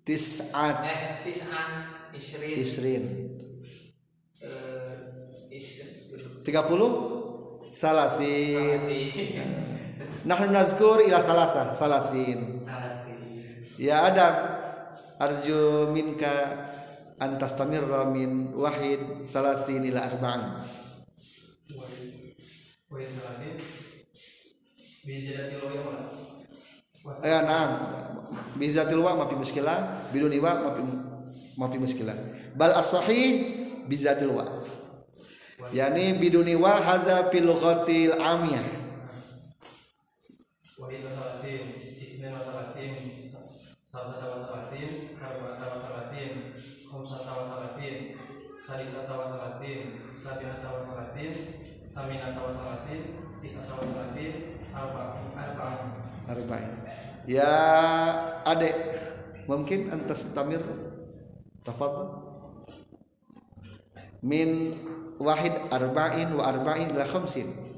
tis'at. 0.00 0.76
Eh 0.88 1.00
Tis'ah 1.28 1.68
Isrin 2.16 2.56
isrin 2.56 3.04
eh, 4.40 5.52
Isrin 5.52 5.92
30 6.48 7.76
salasin. 7.76 7.76
Salati 7.76 8.34
nahnu 10.24 10.48
nazkur 10.48 11.04
ila 11.04 11.20
salasa. 11.20 11.76
Salasin. 11.76 12.64
Ya 13.76 14.08
Adam 14.08 14.34
arju 15.20 15.92
minka 15.92 16.32
an 17.20 17.36
tastamirra 17.36 18.08
min 18.08 18.56
wahid. 18.56 19.28
Salasin 19.28 19.84
ila 19.84 20.08
arba'in 20.08 20.42
Wa 22.88 22.96
salatin 22.96 23.60
Bijadatil 25.04 25.60
wa 25.60 25.68
mana? 25.92 26.37
Ya 27.24 27.42
na'am. 27.42 27.70
Bizatil 28.58 29.00
wa 29.00 29.14
ma 29.16 29.24
fi 29.30 29.34
muskilah 29.38 30.10
biduni 30.10 30.42
wa 30.42 30.52
ma 30.58 30.70
fi 30.74 30.82
ma 31.58 31.66
fi 31.70 31.78
muskilah 31.78 32.14
bal 32.58 32.74
as-sahih 32.74 33.86
bizatil 33.86 34.34
wa. 34.34 34.44
Yani 35.70 36.18
biduni 36.18 36.58
wa 36.58 36.78
hadza 36.82 37.30
fil 37.30 37.46
lughatil 37.46 38.14
amiyah. 38.18 38.66
Wa 40.78 40.86
ila 40.90 41.08
salatin 41.10 41.62
Isnin 41.98 42.30
wa 42.30 42.38
salatin 42.38 42.92
Sabata 43.90 44.26
wa 44.30 44.38
salatin 44.38 45.18
Arba'ata 45.18 45.64
wa 45.66 45.78
salatin 45.82 46.54
Khamsata 46.86 47.30
wa 47.34 47.44
salatin 47.50 48.14
Sadisata 48.62 49.12
wa 49.18 49.26
salatin 49.34 49.98
Sabi'ata 50.14 50.68
wa 50.70 50.80
salatin 50.86 51.32
Taminata 51.90 52.38
wa 52.38 52.52
salatin 52.54 53.00
Tisata 53.42 53.72
wa 53.74 53.82
salatin 53.86 54.32
Arba'in 54.70 55.26
Arba'in. 55.34 55.86
Arba'in 56.30 56.74
ya 57.28 57.52
adek 58.48 58.96
mungkin 59.44 59.92
antas 59.92 60.32
tamir 60.32 60.64
tafadhal 61.60 62.24
min 64.24 64.72
wahid 65.20 65.52
arba'in 65.68 66.32
wa 66.32 66.48
arba'in 66.48 66.96
la 66.96 67.04
khamsin. 67.04 67.68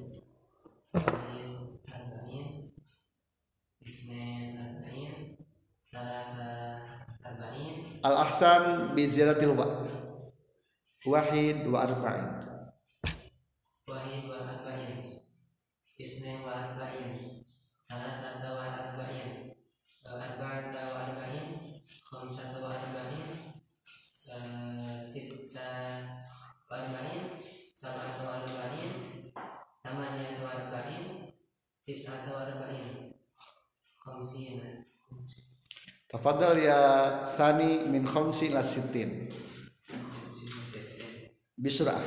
Al 8.01 8.17
ahsan 8.17 8.97
bi 8.97 9.05
ziratil 9.05 9.53
wa. 9.53 9.85
Wahid 11.05 11.69
wa 11.69 11.85
arba'in. 11.85 12.29
Wahid 13.85 14.25
wa 14.25 14.37
arba'in. 14.41 15.21
Isnain 16.01 16.41
wa 16.41 16.49
arba'in. 16.49 17.45
Tafadhal 36.11 36.59
ya 36.59 36.81
thani 37.39 37.87
min 37.87 38.03
khamsi 38.03 38.51
ila 38.51 38.63
sittin. 38.67 39.31
Bisurah. 41.55 42.01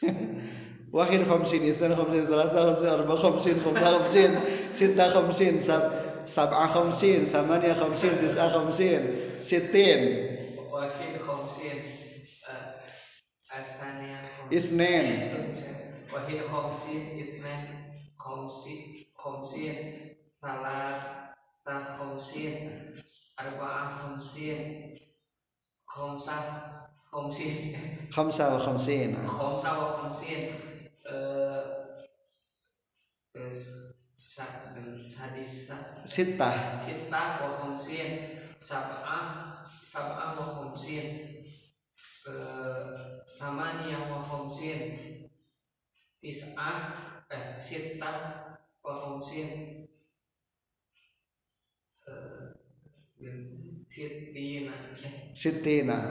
Wahid 0.96 1.22
khamsin 1.22 1.62
ithan 1.70 1.94
khamsin 1.94 2.26
salasa 2.26 2.66
khamsin 2.66 2.90
arba 2.90 3.14
khamsin 3.14 3.56
khamsa 3.62 3.88
khamsin 3.94 4.30
sitta 4.74 5.06
khamsin 5.06 5.62
sab 5.62 5.82
sab'a 6.26 6.66
khamsin 6.74 7.22
thamaniya 7.22 7.78
khamsin 7.78 8.18
tis'a 8.18 8.50
khamsin 8.50 9.14
sittin. 9.38 10.34
Wahid 10.72 11.14
khamsin 11.22 11.78
eh, 11.78 13.54
asania 13.54 14.18
khamsin 16.50 16.98
Ithnain. 17.20 17.69
Wahid 18.30 19.06
khamsin 19.18 19.78
ithnain 20.38 20.38
khamsin 20.38 20.38
khamsin 20.42 20.94
salasa 21.66 21.74
khamsin 21.98 22.54
arba'ah 23.40 23.88
khamsin 23.98 24.60
khamsah 25.86 26.44
khamsin 27.10 27.74
khamsa 28.14 28.44
wa 28.54 28.58
khamsin 28.66 29.10
khamsah 29.18 29.72
wa 29.80 29.86
khamsin 29.98 30.42
eh 31.10 31.62
terus 33.34 33.60
sa- 34.14 34.70
sadisa 35.06 35.76
sittah 36.06 36.54
Eh, 47.30 47.62
Samaniyah 47.62 48.14
wa 48.82 48.90
khamsin 48.90 49.86
Tis'ah 53.86 54.10
Eh 54.26 54.66
khamsin 54.66 54.66
eh, 54.66 55.30
Sitina 55.30 55.94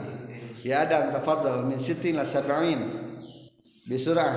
Ya 0.64 0.88
adam 0.88 1.12
tafadhal 1.12 1.68
min 1.68 1.76
sittin 1.76 2.16
ila 2.16 2.24
sab'in 2.24 2.80
bisurah 3.84 4.32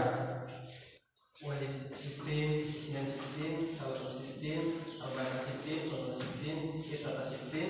wahid 1.43 1.87
sittin 1.95 2.51
isnan 2.59 3.07
sittin 3.07 3.63
salasa 3.67 4.11
sittin 4.11 4.59
arba'ata 4.99 5.39
sittin 5.39 5.87
khamsa 5.87 6.19
sittin 6.19 6.57
sittata 6.83 7.23
sittin 7.23 7.69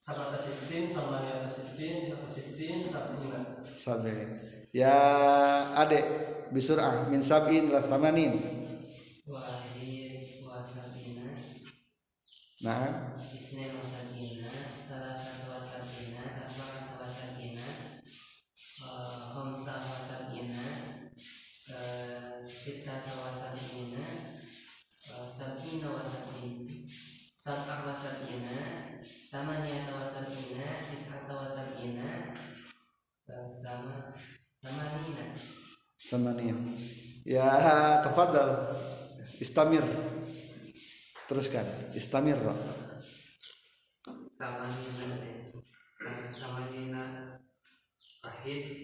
sab'ata 0.00 0.36
sittin 0.40 0.88
samaniyata 0.88 1.48
sittin 1.52 2.08
tis'ata 2.08 2.28
sittin 2.32 2.76
sab'ina. 2.80 3.40
Sabe 3.64 4.16
ya 4.72 4.96
adek 5.84 6.39
bisurah 6.50 7.06
min 7.10 7.22
sab'in 7.22 7.70
ila 7.70 7.80
thamanin. 7.82 8.34
Nah. 12.60 13.16
Eh, 18.80 19.22
khamsa 19.32 19.74
eh, 21.70 22.42
sittata 22.44 23.30
sabina 23.32 24.02
sab'a 27.38 27.94
samaniyata 29.30 29.92
tis'ata 30.90 31.34
eh, 33.30 33.48
sama 33.62 34.12
samanina 34.60 35.24
thamanin 36.08 36.72
ya 37.28 37.44
tafadhal. 38.00 38.72
Istamir. 39.40 39.80
Teruskan. 41.24 41.64
Istamir 41.96 42.36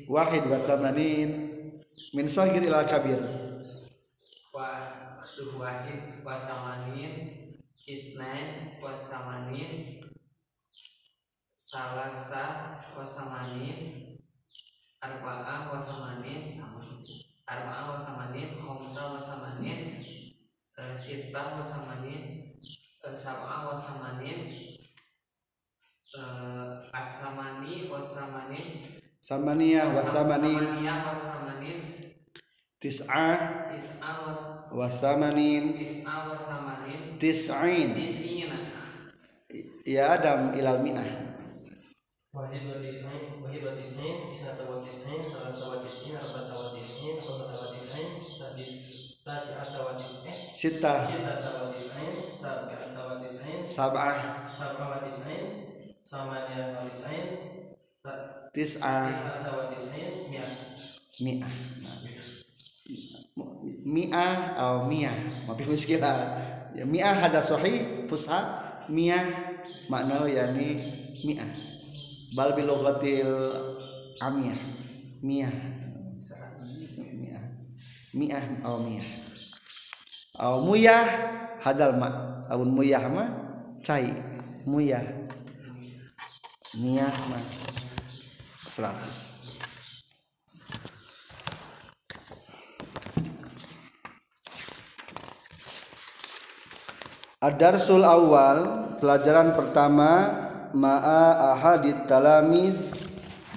Wahid. 0.09 0.43
Wa 0.49 0.59
thamanin. 0.61 1.31
Min 2.17 2.27
sagir 2.29 2.65
ila 2.65 2.89
kabir. 2.89 3.21
Wa 4.53 4.97
wahid 5.61 6.25
wa 6.25 6.49
tamanin 6.49 7.15
isnain 7.85 8.81
wa 8.81 9.05
tamanin 9.05 10.01
salasa 11.67 12.79
wa 12.97 13.05
samanin 13.05 14.06
arba'ah 15.03 15.69
wa 15.69 15.79
samanin 15.85 16.49
sama 16.49 16.81
arba'ah 17.47 17.85
wa 17.93 17.99
samanin 18.01 18.57
khamsa 18.57 19.13
wa 19.13 19.21
samanin 19.21 20.01
eh, 20.73 20.95
sittah 20.97 21.61
wa 21.61 21.65
samanin 21.65 22.57
eh, 23.05 23.15
sab'ah 23.17 23.69
wa 23.69 23.77
samanin 23.77 24.41
eh, 26.17 26.73
as-samani 26.97 27.93
wa 27.93 28.01
samanin 28.09 28.69
samaniyah 29.21 29.87
wa 29.93 30.01
thamanin 30.01 30.65
Samaniyah 30.65 30.99
wa 31.05 31.15
samanin 31.21 31.79
tis'ah 32.81 33.69
tis'ah 33.75 34.17
wa 34.25 34.33
wa 34.73 34.89
thamanin. 34.89 35.77
tis'ah 35.77 36.19
wa 36.25 36.37
samanin 36.41 37.21
tis'in. 37.21 37.91
Ya 39.87 40.19
adam 40.19 40.51
ilal 40.59 40.83
mi'ah 40.83 41.26
wahid 42.37 42.68
wa 42.68 42.77
tis'in 42.85 43.40
wahid 43.40 43.64
wa 43.64 43.72
tis'in 43.72 44.29
isnata 44.29 44.68
wa 44.68 44.85
tis'in 44.85 45.25
salata 45.25 45.64
wa 45.64 45.81
tis'in 45.81 46.12
arba'ata 46.12 46.53
wa 46.53 46.68
tis'in 46.77 47.16
khamsata 47.25 47.57
wa 47.57 47.72
tis'in 47.72 48.20
sadis 48.29 48.72
tasi'ata 49.25 49.79
wa 49.81 49.96
tis'in 49.96 50.53
sittah 50.53 51.09
sittata 51.09 51.64
wa 51.64 51.72
tis'in 51.72 52.37
sab'ata 52.37 53.01
wa 53.01 53.16
tis'in 53.25 53.64
sab'ah 53.64 54.53
sab'a 54.53 54.85
wa 54.85 55.01
tis'in 55.01 55.44
samaniyah 56.05 56.77
wa 56.77 56.85
tis'in 56.85 57.27
sa- 58.05 58.53
tis'ah 58.53 59.09
tis'ata 59.09 59.51
wa 59.57 59.72
tis'in 59.72 60.29
mi'ah 60.29 60.53
mi'ah 61.16 61.55
bal 72.35 72.57
bil 72.57 72.67
lughatil 72.67 73.35
amiyah. 74.19 74.59
Mi'ah 75.23 75.55
mi'ah 77.15 77.45
mi'ah 78.15 78.45
atau 78.62 78.79
mi'ah 78.83 79.09
atau 80.35 80.57
muyah. 80.65 81.07
Hadal 81.62 81.99
ma. 81.99 82.09
Abun 82.47 82.71
muyah 82.73 83.05
mah 83.11 83.29
cai. 83.83 84.11
Muyah. 84.67 85.03
Mi'ah 86.77 87.15
mah 87.33 87.45
100 88.69 89.37
Ad-darsul 97.37 98.03
awal 98.03 98.91
pelajaran 98.99 99.55
pertama 99.55 100.46
ma'a 100.73 101.55
ahadit 101.55 102.09
talamiz 102.09 102.75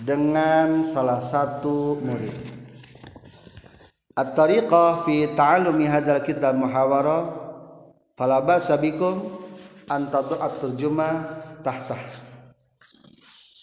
dengan 0.03 0.83
salah 0.83 1.23
satu 1.23 1.97
murid. 2.03 2.35
At-tariqah 4.19 5.07
fi 5.07 5.31
ta'allumi 5.31 5.87
hadzal 5.87 6.19
kitab 6.27 6.59
muhawarah 6.59 7.31
fala 8.19 8.43
ba'sa 8.43 8.75
bikum 8.75 9.31
an 9.87 10.11
tad'at 10.11 10.59
turjumah 10.59 11.13
tahtah. 11.63 12.03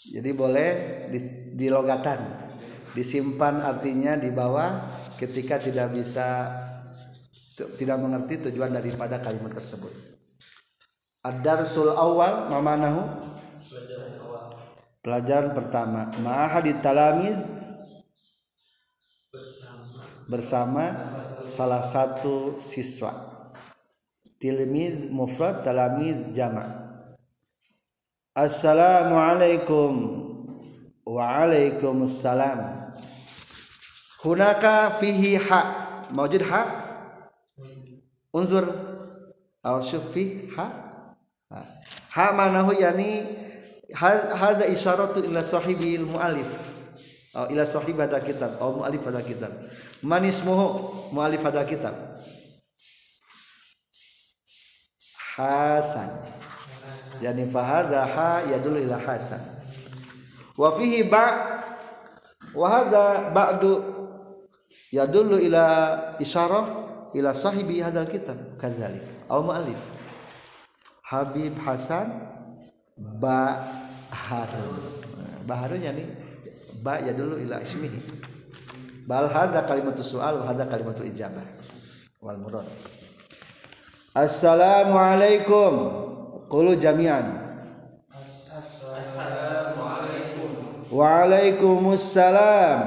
Jadi 0.07 0.31
boleh 0.33 0.71
di, 1.13 1.19
dilogatan, 1.61 2.19
disimpan 2.97 3.61
artinya 3.61 4.17
di 4.17 4.33
bawah 4.33 4.81
ketika 5.21 5.61
tidak 5.61 5.93
bisa 5.93 6.49
tidak 7.57 7.97
mengerti 8.01 8.49
tujuan 8.49 8.73
daripada 8.73 9.21
kalimat 9.21 9.53
tersebut. 9.57 9.93
Ad-darsul 11.25 11.91
awal 11.91 12.47
mamanahu 12.53 13.03
pelajaran 15.07 15.55
pertama 15.55 16.11
ma'ahadit 16.19 16.83
talamiz? 16.83 17.39
Bersama 19.31 20.03
bersama 20.27 20.85
salah 21.39 21.87
satu 21.87 22.59
siswa. 22.59 23.15
Tilmiz 24.43 25.07
mufrad 25.15 25.63
talamiz 25.63 26.27
jama. 26.35 26.67
Assalamualaikum. 28.35 30.27
Waalaikumsalam. 31.07 32.91
Hunaka 34.27 34.99
fihi 34.99 35.39
ha. 35.39 35.61
Mawjud 36.11 36.43
ha? 36.51 36.63
Unzur. 38.35 38.67
Al 39.63 39.87
syufi 39.87 40.51
ha? 40.59 40.67
Ha, 41.47 41.59
ha 42.11 42.27
manahu 42.35 42.75
yani 42.75 43.46
Hadha 43.95 44.67
isyaratu 44.67 45.23
ila 45.23 45.47
sahibil 45.47 46.11
mu'alif 46.11 46.51
oh, 47.39 47.47
Ila 47.47 47.63
sahib 47.63 47.95
hadha 48.03 48.19
kitab. 48.19 48.59
Oh 48.59 48.83
mu'alif 48.83 48.99
hadha 49.07 49.23
kitab. 49.23 49.55
Man 50.03 50.27
ismuhu 50.27 50.91
mu'alif 51.15 51.39
hadha 51.47 51.63
kitab. 51.63 51.95
Hasan. 55.39 56.11
Yani 57.23 57.47
fahadha 57.47 58.03
ha 58.11 58.43
yadulu 58.51 58.83
ila 58.83 58.99
hasan. 58.99 59.41
Wa 60.59 60.75
fihi 60.75 61.07
ba' 61.07 61.63
Wa 62.57 62.67
hadha 62.73 63.31
ba'du 63.31 63.85
Yadullu 64.89 65.37
ila 65.37 65.65
isyarah 66.17 66.65
Ila 67.13 67.31
sahibi 67.37 67.85
hadal 67.85 68.09
kitab. 68.09 68.35
Kazalik 68.59 69.05
Au 69.31 69.45
mu'alif. 69.47 69.79
Habib 71.07 71.55
Hasan 71.63 72.36
Baharun. 72.97 74.81
Baharun 75.45 75.81
yani 75.85 76.09
Ba 76.81 76.97
yadullu 77.05 77.37
ila 77.45 77.61
ismihi 77.61 78.01
Bal 79.05 79.29
hadha 79.29 79.69
kalimatu 79.69 80.01
su'al 80.01 80.41
Wa 80.41 80.49
hadha 80.49 80.65
kalimatu 80.65 81.05
ijabah. 81.05 81.45
Wal 82.25 82.41
murad. 82.41 82.65
Assalamualaikum 84.17 85.73
Qulu 86.49 86.73
jami'an. 86.81 87.37
Waalaikumsalam. 90.89 92.81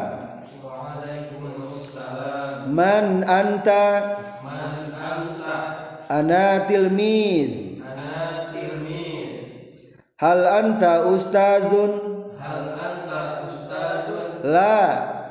Man 2.74 3.22
anta? 3.30 4.18
Ana 6.10 6.66
tilmiz 6.66 7.69
hal 10.20 10.42
anta 10.44 11.08
ustazun? 11.08 11.92
Hal 12.36 12.76
anta 12.76 13.48
ustazun? 13.48 14.44
La 14.44 14.76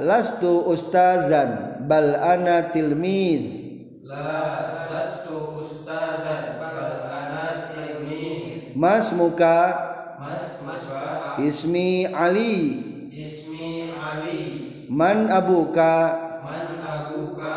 lastu 0.01 0.64
ustazan 0.64 1.85
bal 1.85 2.16
ana 2.16 2.72
tilmiz. 2.72 3.61
La 4.09 4.88
lastu 4.88 5.61
ustazan 5.61 6.57
bal 6.57 6.81
ana 7.05 7.68
tilmiz. 7.77 8.72
Mas 8.72 9.12
muka? 9.12 9.59
Mas 10.16 10.64
maswa 10.64 11.37
ismi 11.37 12.09
ali. 12.09 12.57
Ismi 13.12 13.92
ali. 13.92 14.40
Man 14.88 15.29
abuka? 15.29 16.16
Man 16.40 16.81
abuka? 16.81 17.57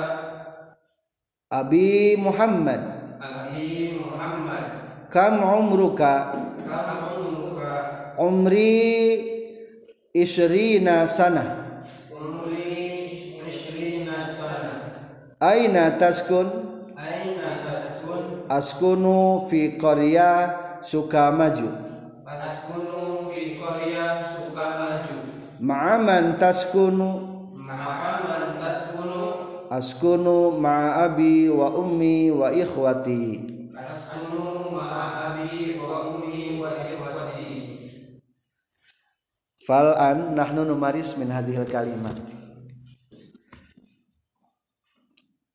Abi 1.48 2.20
muhammad. 2.20 2.82
Abi 3.24 4.04
muhammad. 4.04 4.66
Kam 5.12 5.44
umruka? 5.44 6.32
Kam 6.64 7.11
umri 8.20 8.74
isrina 10.14 11.08
sana. 11.08 11.44
Umri 12.12 13.38
isrina 13.40 14.28
sana. 14.28 14.74
Aina 15.40 15.96
taskun? 16.00 16.48
Aina 16.98 17.50
taskun? 17.64 18.48
Askunu 18.52 19.48
fi 19.48 19.80
qarya 19.80 20.32
sukamaju 20.84 21.92
askunu 22.32 23.30
fi 23.32 23.60
qarya 23.60 24.18
sukamaju 24.18 25.16
ma'aman 25.62 26.36
taskunu? 26.42 27.10
Ma'aman 27.54 28.58
taskunu? 28.58 29.24
Askunu 29.72 30.58
ma'a 30.60 31.08
abi 31.08 31.48
wa 31.48 31.72
ummi 31.72 32.28
wa 32.34 32.52
ikhwati. 32.52 33.46
Askunu 33.72 34.71
falan 39.68 40.34
nahnu 40.34 40.66
numaris 40.66 41.18
min 41.18 41.30
hadhil 41.30 41.66
kalimat. 41.70 42.18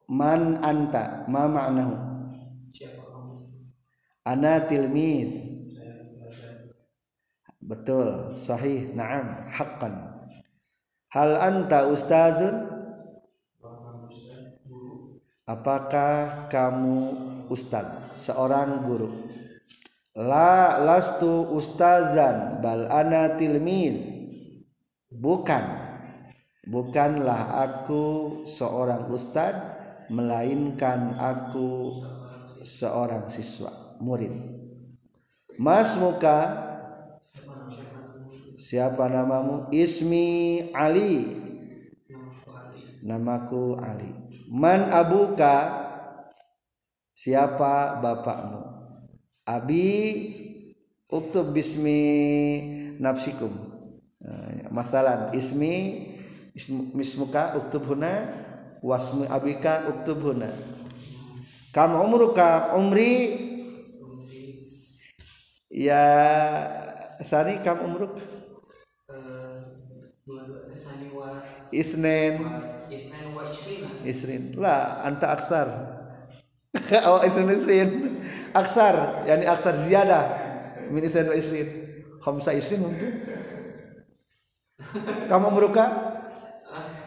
Man 0.07 0.63
anta 0.63 1.27
ma 1.27 1.51
ma'nahu? 1.51 1.95
Ana 4.23 4.63
tilmiz. 4.63 5.35
Betul 7.59 8.39
sahih 8.39 8.95
na'am 8.95 9.51
haqqan. 9.51 9.95
Hal 11.11 11.35
anta 11.43 11.91
ustazun? 11.91 12.71
Apakah 15.47 16.47
kamu 16.51 16.99
ustaz? 17.51 17.87
Seorang 18.15 18.83
guru. 18.87 19.11
La 20.17 20.81
lastu 20.81 21.45
ustazan 21.53 22.65
bal 22.65 22.89
ana 22.89 23.37
tilmiz. 23.37 24.09
Bukan. 25.13 25.85
Bukanlah 26.67 27.63
aku 27.63 28.43
seorang 28.43 29.07
ustad 29.07 29.55
Melainkan 30.11 31.15
aku 31.15 31.95
seorang 32.67 33.31
siswa 33.31 33.71
murid. 34.03 34.35
Mas 35.61 35.95
muka 36.01 36.65
Siapa 38.57 39.07
namamu? 39.07 39.69
Ismi 39.71 40.71
Ali. 40.75 41.39
Namaku 43.05 43.79
Ali. 43.79 44.11
Man 44.51 44.91
abuka 44.91 45.87
Siapa 47.15 48.01
bapakmu 48.03 48.76
Abi 49.47 49.87
Uktub 51.07 51.55
bismi 51.55 52.03
nafsikum. 52.99 53.55
Masalan 54.75 55.31
Ismi 55.39 56.03
Ismuka 56.99 57.55
uktub 57.55 57.87
huna 57.87 58.27
Wasmi 58.83 59.31
abika 59.31 59.87
uktub 59.87 60.19
huna. 60.19 60.51
Kam 61.71 61.95
umruka 61.95 62.75
Umri? 62.75 63.39
Ya 65.71 66.03
Sani 67.23 67.63
kam 67.63 67.87
umruk? 67.87 68.19
Isnen 71.71 72.35
Isrin 74.03 74.59
lah 74.59 75.07
anta 75.07 75.39
aksar 75.39 75.96
oh 77.09 77.21
isrin 77.25 77.51
isrin. 77.51 77.91
Aksar 78.55 79.25
yani 79.29 79.49
aksar 79.49 79.75
ziyadah 79.75 80.25
min 80.91 81.05
isrin. 81.05 81.29
Wa 81.29 81.35
isrin 81.37 81.69
khamsa 82.23 82.53
isrin 82.57 82.81
mungkin 82.83 83.13
kamu 85.29 85.51
meruka? 85.51 86.13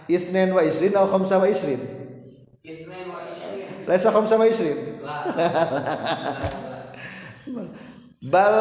Isnen 0.09 0.57
wa 0.57 0.65
isrin 0.65 0.89
atau 0.89 1.05
khamsa 1.05 1.37
wa 1.37 1.45
isrin? 1.45 1.77
Laisa 3.85 4.09
khamsa 4.09 4.41
wa 4.41 4.45
isrin? 4.49 4.97
Bal 8.33 8.57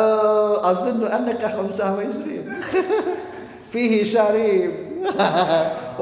azunnu 0.63 1.09
annaka 1.09 1.49
khamsa 1.49 1.97
wa 1.97 2.05
isrin. 2.05 2.45
Fihi 3.73 4.01
syarib 4.01 4.89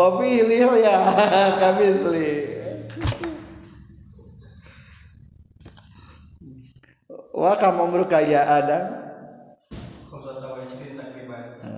wa 7.36 7.52
kam 7.60 7.76
umruka 7.84 8.24
ya 8.24 8.48
adam 8.48 8.96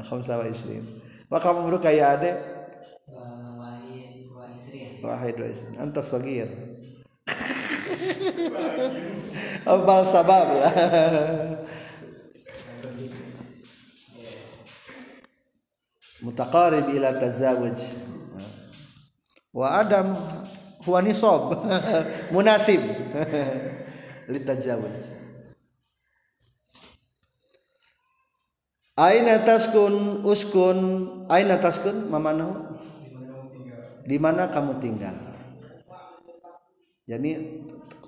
khamsa 0.06 0.38
wa 0.38 0.46
isrin. 0.46 1.02
Wa 1.26 1.42
kam 1.42 1.66
umruka 1.66 1.90
ya 1.90 2.14
ade 2.14 2.30
wahid 5.02 5.34
wa 5.34 5.48
isrin 5.50 5.74
anta 5.82 5.98
sagir. 5.98 6.46
Abal 9.68 10.00
sabab 10.06 10.62
lah. 10.62 10.72
Mutaqarib 16.18 16.90
ila 16.98 17.14
tazawuj 17.18 17.78
wa 19.54 19.66
adam 19.82 20.14
huwa 20.86 20.98
nisab. 21.02 21.58
Munasib. 22.34 22.82
Litajawuz 24.30 25.17
aina 28.98 29.38
taskun 29.46 30.26
uskun. 30.26 30.78
Aina 31.30 31.60
taskun 31.60 32.10
mamanahu 32.10 32.74
di 34.08 34.16
mana 34.16 34.48
kamu 34.50 34.80
tinggal? 34.82 35.14
Jadi 37.06 37.62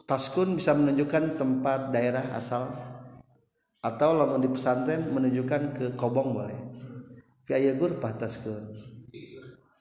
taskun 0.08 0.58
bisa 0.58 0.74
menunjukkan 0.74 1.38
tempat 1.38 1.94
daerah 1.94 2.26
asal. 2.34 2.68
Atau 3.80 4.12
lamun 4.12 4.44
di 4.44 4.50
pesantren 4.52 5.08
menunjukkan 5.08 5.62
ke 5.72 5.86
kobong 5.96 6.36
boleh. 6.36 6.60
Fi 7.48 7.56
aya 7.56 7.72
gurfah 7.72 8.12
taskeun 8.12 8.76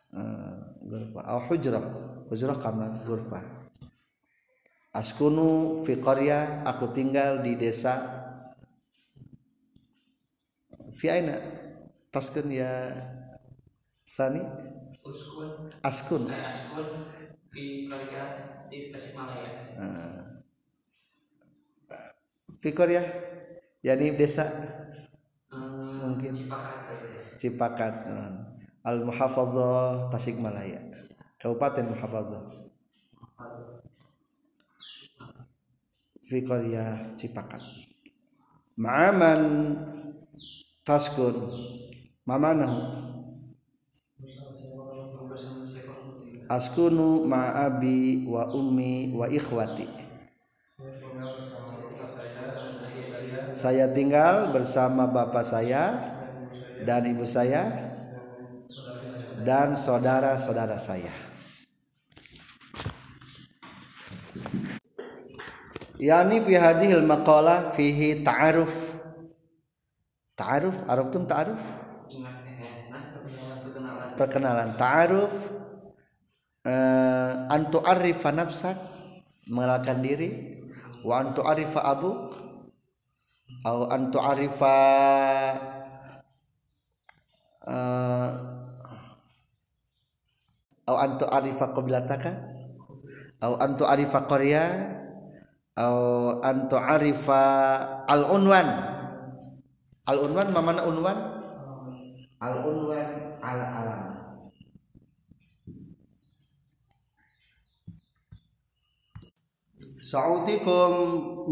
Eh, 0.09 0.55
gurfah 0.87 1.21
au 1.35 1.39
hujrah. 1.43 1.83
Hujrah 2.31 2.55
kamar 2.55 3.03
gurfah 3.03 3.59
askunu 4.89 5.79
fi 5.85 6.01
aku 6.01 6.85
tinggal 6.89 7.45
di 7.45 7.53
desa 7.53 8.18
fi 10.99 11.07
aina? 11.07 11.35
Taskeun 12.11 12.51
ya 12.51 12.91
sani? 14.03 14.43
Uskun. 15.05 15.71
Askun. 15.79 16.23
Eh, 16.27 16.43
askun. 16.51 16.87
Di 17.49 17.87
Korea 17.87 18.25
di 18.69 18.93
Tasikmalaya. 18.93 19.51
Fi 22.59 22.69
qaryah 22.75 23.05
yani 23.81 24.13
desa? 24.19 24.45
Hmm, 25.49 26.03
Mungkin. 26.03 26.35
Cipakat. 26.35 26.77
Cipakat 27.39 27.95
eh, 28.05 28.31
Al 28.83 29.07
Muhafadzah 29.07 30.11
Tasikmalaya. 30.11 30.83
Kabupaten 31.39 31.87
Muhafadzah 31.95 32.43
fi 36.27 36.37
qaryah 36.43 37.15
Cipakat. 37.15 37.63
Ma'aman 38.77 39.41
taskun. 40.89 41.37
Mamanahu 42.25 43.09
askunu 46.49 47.29
ma'abi 47.29 48.25
wa 48.25 48.49
ummi 48.49 49.13
wa 49.13 49.29
ikhwati. 49.29 49.85
Saya 53.53 53.85
tinggal 53.93 54.49
bersama 54.49 55.05
bapak 55.05 55.45
saya 55.45 55.93
dan 56.81 57.05
ibu 57.05 57.21
saya 57.29 57.69
dan 59.45 59.77
saudara-saudara 59.77 60.77
saya. 60.81 61.13
Yani 65.99 66.39
fi 66.41 66.55
hadhil 66.55 67.03
maqalah 67.03 67.75
fihi 67.75 68.23
ta'aruf 68.23 68.88
ta'aruf 70.39 70.77
ta'aruf? 71.27 71.59
Ingat 72.07 72.35
eh 72.47 72.87
nah 72.87 74.15
perkenalan. 74.15 74.69
Ta'aruf 74.79 75.35
eh, 76.63 77.31
an 77.51 77.61
tu'arrifa 77.67 78.31
nafsak 78.31 78.77
mengenalkan 79.51 79.99
diri 79.99 80.29
wa 81.03 81.19
an 81.19 81.35
tu'arrifa 81.35 81.79
abuk 81.83 82.35
atau 83.63 83.91
an 83.91 84.07
tu'arrifa 84.07 84.75
eh, 87.67 88.29
atau 90.87 90.95
an 90.95 91.11
tu'arrifa 91.19 91.65
qabilataka 91.75 92.31
atau 93.39 93.53
an 93.59 93.71
tu'arrifa 93.75 94.19
qarya 94.27 94.63
atau 95.75 96.39
an 96.43 96.67
tu'arrifa 96.67 97.41
al-unwan 98.07 98.98
al-unwan 100.09 100.49
ma 100.49 100.61
mana 100.65 100.81
unwan? 100.89 101.17
Al-unwan 102.41 103.09
ala 103.43 103.65
alam 103.79 104.01
Sa'utikum 110.09 110.91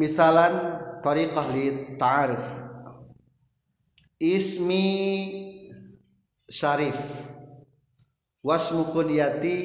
misalan 0.02 0.82
tariqah 1.06 1.46
li 1.54 1.94
ta'aruf 2.02 2.46
Ismi 4.18 4.86
Syarif. 6.50 6.98
Wasmu 8.42 8.90
kunyati 8.96 9.58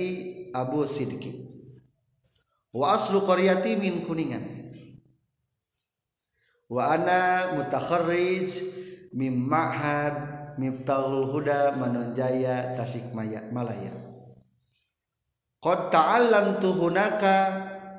Abu 0.53 0.85
Sidki 0.85 1.53
Wa 2.73 2.97
aslu 2.97 3.21
qaryati 3.25 3.77
min 3.77 4.01
Kuningan. 4.05 4.45
Wa 6.73 6.97
ana 6.97 7.53
mutakharrij 7.53 8.49
Mim 9.13 9.45
ma'had 9.49 10.57
Miftahul 10.57 11.29
Huda 11.29 11.77
Manonjaya 11.77 12.77
Tasikmaya 12.77 13.45
Malaya. 13.53 13.93
Qad 15.63 15.93
ta'allamtu 15.95 16.75
hunaka 16.75 17.37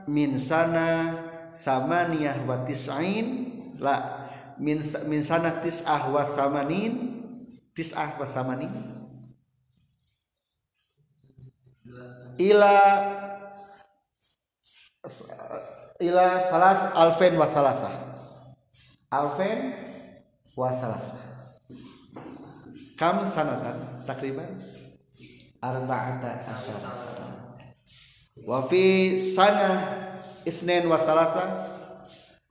min 0.09 0.35
sana 0.35 1.15
samaniyah 1.55 2.43
wa 2.43 2.61
tis'ain 2.65 3.49
la 3.79 4.27
min 4.59 4.83
min 5.07 5.21
sana 5.23 5.63
tis'ah 5.63 6.11
wa 6.11 6.27
thamanin. 6.27 7.23
Tis'ah 7.73 8.19
wa 8.19 8.25
thamanin. 8.27 8.73
Ila 12.41 12.75
ila 16.01 16.25
salas 16.49 16.79
alfen 16.95 17.33
wa 17.37 17.47
salasa 17.47 17.91
alfen 19.11 19.57
wa 20.57 20.69
salasa 20.69 21.17
kam 22.99 23.25
sanatan 23.25 24.01
takriban 24.05 24.53
arba'ata 25.61 26.45
asyara 26.45 26.91
wa 28.45 28.59
fi 28.69 29.15
sana 29.17 29.69
isnin 30.45 30.85
wa 30.85 30.99
salasa 30.99 31.45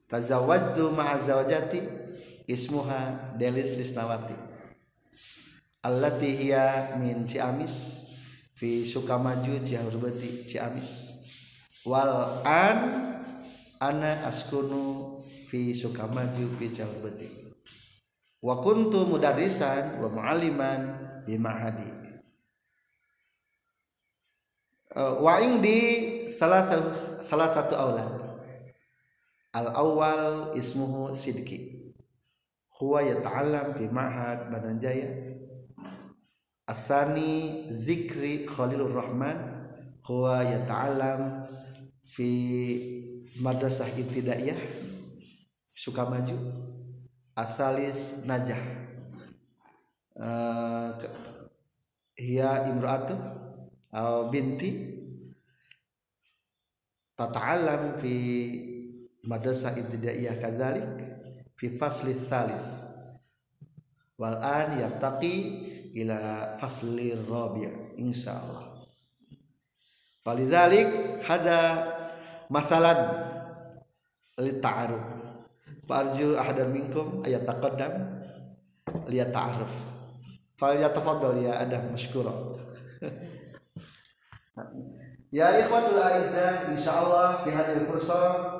tazawwajtu 0.08 0.90
ma'a 0.92 1.18
zawjati 1.18 1.80
ismuha 2.48 3.32
Delis 3.38 3.76
Lisnawati 3.78 4.34
allati 5.82 6.30
hiya 6.36 6.96
min 6.98 7.26
Ciamis 7.26 8.06
fi 8.54 8.82
Sukamaju 8.86 9.62
Cihurbati 9.62 10.44
Ciamis 10.46 11.16
wal 11.86 12.42
an 12.46 12.78
ana 13.80 14.26
askunu 14.26 15.18
fi 15.48 15.74
Sukamaju 15.74 16.54
fi 16.58 16.66
Cihurbati 16.70 17.41
wa 18.42 18.58
kuntu 18.58 19.06
mudarrisan 19.06 20.02
wa 20.02 20.10
mualliman 20.10 20.80
bi 21.22 21.38
ma'hadi. 21.38 21.90
Uh, 24.92 25.22
wa 25.22 25.40
indi 25.40 26.28
salah 26.28 26.60
satu 26.66 26.90
salah 27.24 27.48
satu 27.48 27.72
aulad 27.78 28.12
al 29.56 29.72
awal 29.72 30.52
ismuhu 30.52 31.16
sidki 31.16 31.88
huwa 32.76 33.00
yata'allam 33.00 33.78
fi 33.78 33.88
ma'had 33.88 34.50
bananjaya. 34.50 35.38
Asani 36.66 37.70
zikri 37.70 38.44
khalilur 38.44 38.90
rahman. 38.90 39.38
Huwa 40.02 40.42
yata'allam 40.42 41.46
fi 42.02 42.28
madrasah 43.38 43.86
ibtidaiyah 43.86 44.58
sukamaju 45.70 46.34
asalis 47.36 48.24
najah. 48.28 48.60
Uh, 50.12 50.92
hiya 52.16 52.68
imra'atu 52.68 53.16
atau 53.92 54.28
binti. 54.28 55.00
Tata'alam 57.12 58.00
fi 58.00 58.14
madrasah 59.28 59.76
ibtidaiyah 59.76 60.40
kadzalik 60.40 60.96
fi 61.54 61.66
fasli 61.68 62.16
thalis 62.16 62.88
wal 64.16 64.40
an 64.40 64.80
yartaqi 64.80 65.36
ila 65.92 66.56
fasli 66.56 67.12
rabi' 67.12 68.00
insyaallah. 68.00 68.72
Falizalik 70.24 71.20
hadza 71.26 71.58
masalan 72.48 72.98
li 74.40 74.52
ta'aruf 74.62 75.41
farju 75.92 76.40
ahadan 76.40 76.72
minkum 76.72 77.20
ayat 77.20 77.44
taqaddam 77.44 77.92
li 79.12 79.20
ta'aruf 79.20 79.74
fal 80.56 80.72
yatafaddal 80.80 81.36
ya 81.36 81.60
adam 81.60 81.92
mashkura. 81.92 82.32
Ya 85.32 85.48
ikhwatul 85.56 85.96
aizah 85.96 86.68
insyaallah 86.68 87.40
fi 87.40 87.56
hadhihi 87.56 87.88
fursah 87.88 88.52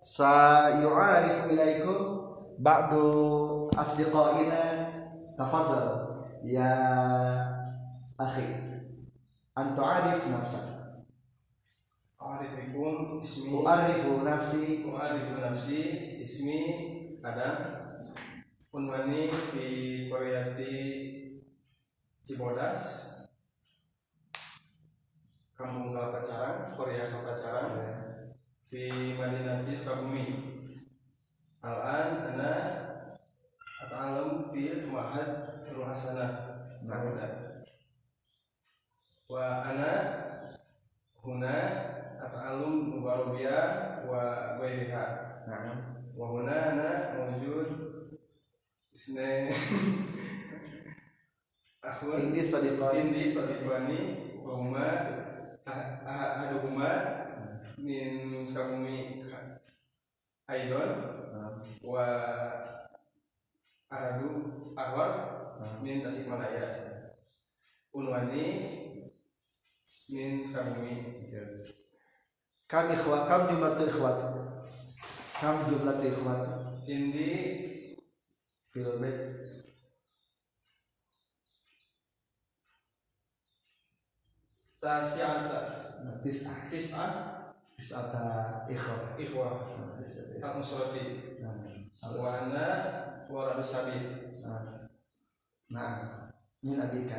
sayu'arifu 0.00 1.52
ilaikum 1.52 2.00
ba'du 2.64 3.68
asdiqaina 3.76 4.88
tafaddal. 5.36 6.16
Ya 6.40 6.72
akhi 8.16 8.48
an 9.52 9.76
tu'arif 9.76 10.24
A'rifikum 12.24 13.20
ismi. 13.20 13.52
U'arifu 13.52 14.24
nafsi. 14.24 14.88
U'arifu 14.88 15.34
nafsi 15.44 15.80
ismi 16.24 16.60
ada. 17.20 17.48
Unwani 18.72 19.28
fi 19.52 19.64
Koreati 20.08 20.72
Cibodas. 22.24 23.12
Kampung 25.54 25.94
Kalpacaran, 25.94 26.74
Korea 26.74 27.06
Kalpacaran 27.06 27.78
Fi 28.66 29.14
Madinati 29.14 29.78
Sukabumi 29.78 30.26
Al-an 31.62 32.34
ana 32.34 32.52
ata'alum 33.86 34.50
fi 34.50 34.82
ma'had 34.90 35.62
Nurul 35.62 35.86
Hasanah 35.86 36.30
Garuda 36.82 37.28
wa 39.30 39.62
ana 39.62 39.90
huna 41.22 41.54
ata'alum 42.24 42.96
mubarobia 42.98 43.56
wa 44.08 44.56
ghairiha 44.60 45.04
Nah. 45.44 45.76
wa 46.16 46.24
huna 46.32 46.56
ana 46.72 46.88
mawjud. 47.20 47.68
Isne 48.96 49.52
akhun 51.84 52.32
Ini 52.32 52.40
sadiqan. 52.40 52.96
indi 52.96 53.28
sadiqani. 53.28 54.00
Wa 54.40 54.56
huma 54.56 54.88
ah- 55.68 56.00
ah- 56.08 56.30
ahaduhuma. 56.40 56.88
Min 57.76 58.48
sabumi 58.48 59.20
aidon 60.48 60.96
wa 61.84 62.04
ahadu 63.92 64.28
ahwar. 64.72 65.12
Min 65.84 66.00
tasikmalaya 66.00 66.64
unwani. 67.92 68.48
Min 70.08 70.40
sabumi 70.48 71.20
Kam 72.64 72.88
ikhwat, 72.88 73.28
kam 73.28 73.40
jumlah 73.48 73.76
tu 73.76 73.84
ikhwat. 73.84 74.16
Kam 75.40 75.56
jumlah 75.68 75.94
tu 76.00 76.06
ikhwat. 76.08 76.40
indi 76.88 77.30
Fil 78.72 78.88
bait. 79.00 79.28
tasiata 84.80 85.58
Tis'ah. 86.22 86.68
tis'ah 86.68 87.10
Tis'ata 87.76 88.24
ikhwat. 88.68 89.16
ikhwah 89.16 89.52
musolati 90.56 91.04
ikhwat. 91.40 92.16
wa 92.20 92.28
ana 92.32 92.66
waradus 93.32 93.70
sabi 93.72 93.96
Nah, 95.72 96.28
min 96.60 96.76
abika. 96.76 97.18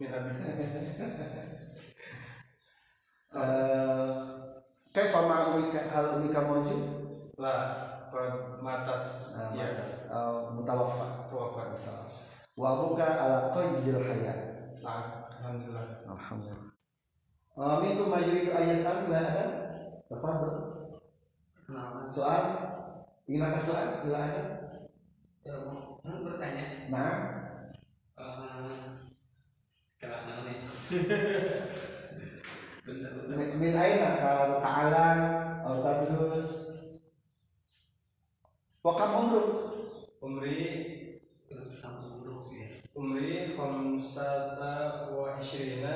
min 0.00 0.08
abi 0.08 0.30
Eh, 3.36 4.55
Kaifa 4.96 5.28
ma 5.28 5.52
umika 5.52 5.92
hal 5.92 6.16
umika 6.16 6.40
mawjud? 6.40 6.80
la 7.36 7.52
qad 8.08 8.32
matat 8.64 9.04
ya 9.52 9.68
Uh, 10.08 10.56
mutawaffa. 10.56 11.28
tawafat 11.28 11.76
Wa 12.56 12.66
abuka 12.72 13.04
ala 13.04 13.52
qaydil 13.52 14.00
hayat. 14.00 14.72
nah 14.80 15.28
alhamdulillah 15.36 16.00
Alhamdulillah. 16.08 16.72
Uh, 17.60 17.76
minkum 17.84 18.08
ma 18.08 18.24
yuridu 18.24 18.56
ayasal 18.56 19.04
ila 19.04 19.20
ada? 19.20 19.44
Tafadhal. 20.08 20.56
Kenalan. 21.68 22.08
Soal? 22.08 22.44
Ingin 23.28 23.52
ada 23.52 23.60
soal? 23.60 24.00
Ila 24.08 24.16
ada? 24.16 24.42
Ya, 25.44 25.60
mau 25.68 26.00
mau 26.00 26.24
bertanya. 26.24 26.88
Nah, 26.88 27.12
Eh, 28.16 28.80
kelas 30.00 30.22
mana 30.24 30.40
nih? 30.48 30.64
Min 33.26 33.58
min 33.58 33.74
aina 33.74 34.22
ka 34.22 34.62
ta'ala 34.62 35.06
atau 35.66 35.82
tadrus? 35.82 36.78
Wa 38.86 38.94
kam 38.94 39.34
umri 40.22 40.62
ya. 41.50 41.58
umri 42.94 43.58
khamsata 43.58 45.10
wa 45.10 45.34
ishrina 45.42 45.94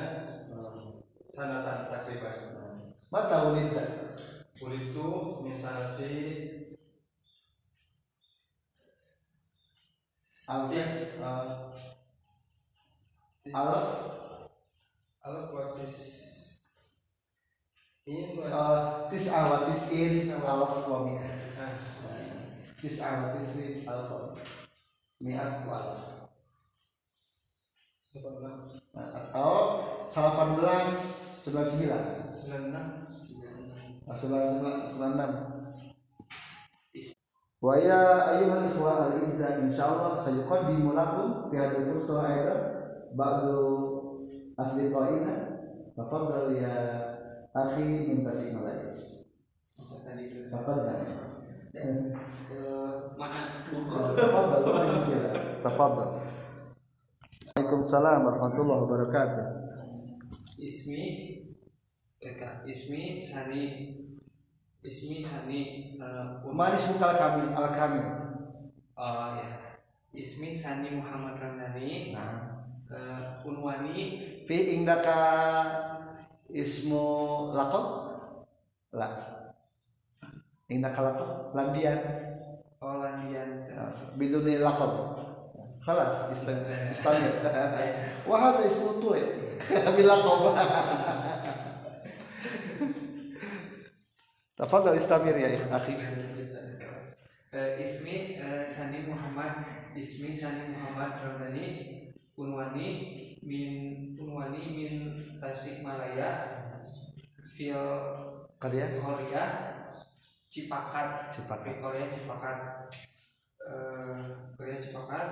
sanatan 1.31 1.87
takriban 1.87 2.51
Mata 3.11 3.51
ulita? 3.51 3.83
Ulitu 4.61 5.41
min 5.41 5.55
sanati 5.55 6.15
Alfis 10.51 11.23
uh, 11.23 11.71
Alaf 13.55 14.11
alaf 15.21 15.53
wa 15.53 15.77
tis 15.77 15.93
ini 15.93 16.01
wa 16.01 16.09
uh, 18.00 18.00
Tis'a 18.11 19.39
wa 19.47 19.63
tis'in 19.71 20.19
Alaf 20.43 20.83
wa 20.83 21.07
mi'ah 21.07 21.31
ah, 21.63 21.71
Tis'a 22.75 23.07
wa 23.23 23.27
tis'in 23.39 23.87
Alaf 23.87 24.11
wa 24.11 24.35
mi'ah 25.23 25.63
wa 25.63 25.79
alaf 25.79 25.99
Atau 28.99 29.55
18 30.11 31.31
99 31.47 32.35
sembilan 32.35 32.63
enam. 32.67 32.87
Ah, 34.05 34.19
99 34.19 34.91
Wa 37.61 37.77
ya 37.77 38.25
ayyuhal 38.35 38.73
ikhwa 38.73 38.91
al 39.07 39.21
izza 39.21 39.61
insyaallah 39.61 40.17
sayuqaddimu 40.17 40.97
lakum 40.97 41.45
fi 41.47 41.61
hadhihi 41.61 41.93
al-fursa 41.93 42.25
aidan 42.25 42.61
ba'du 43.13 43.61
asdiqaina. 44.57 45.61
Tafaddal 45.93 46.57
ya 46.57 46.73
akhi 47.51 47.83
min 47.83 48.23
tasikmalaya 48.23 48.89
Apa 49.75 49.95
tadi 50.05 50.23
itu? 50.27 50.39
tafaddal 50.51 50.99
Eh, 51.71 52.11
Mana? 53.15 53.63
tafaddal 53.63 54.61
tafaddal 55.63 56.09
Waalaikumsalam 57.51 58.23
warahmatullahi 58.23 58.81
wabarakatuh. 58.87 59.45
Ismi 60.55 61.03
Ismi 62.63 63.01
Sani. 63.19 63.63
Ismi 64.81 65.17
Sani 65.19 65.59
eh, 65.99 66.45
Un- 66.47 66.55
Manis 66.55 66.87
mukal 66.89 67.11
kamil 67.13 67.51
al 67.51 67.69
kamil 67.75 68.05
Oh 68.95 69.35
ya. 69.35 69.75
Ismi 70.15 70.55
Sani 70.55 70.95
Muhammad 70.95 71.35
Ramdhani. 71.35 72.15
Nah. 72.15 72.63
Eh, 72.87 73.47
Unwani. 73.47 73.99
Fi 74.47 74.57
indaka 74.79 75.19
ismu 76.50 77.04
laqab 77.58 77.84
la 78.92 79.08
indaka 80.70 81.00
laqab 81.02 81.30
landian 81.56 81.98
Olandian 82.80 83.50
biduni 84.18 84.58
laqab 84.62 84.92
خلاص 85.86 86.34
است- 86.34 86.50
استمر 86.90 87.30
وهذا 88.26 88.58
اسمه 88.66 88.90
طويل 89.02 89.26
باللقب 89.96 90.42
تفضل 94.56 94.96
استمر 94.96 95.36
يا 95.36 95.58
أخ- 95.58 95.72
اخي 95.72 95.94
Eh, 97.56 97.86
Ismi 97.86 98.36
eh, 98.36 98.68
Sani 98.68 99.00
Muhammad 99.08 99.64
Ismi 99.96 100.36
Sani 100.36 100.74
Muhammad 100.76 101.12
Ramdhani 101.24 101.99
Unwani 102.37 102.87
min 103.43 103.71
Unwani 104.19 104.61
min 104.71 104.93
Tasikmalaya 105.41 106.29
Fil 107.43 107.75
Karya 108.61 108.95
Korea 108.95 109.43
Cipakat. 110.51 111.31
Cipakat. 111.31 111.75
Korea 111.79 112.07
Cipakat. 112.11 112.59
Eh, 113.61 114.19
Korea 114.59 114.77
Cipakat. 114.79 115.27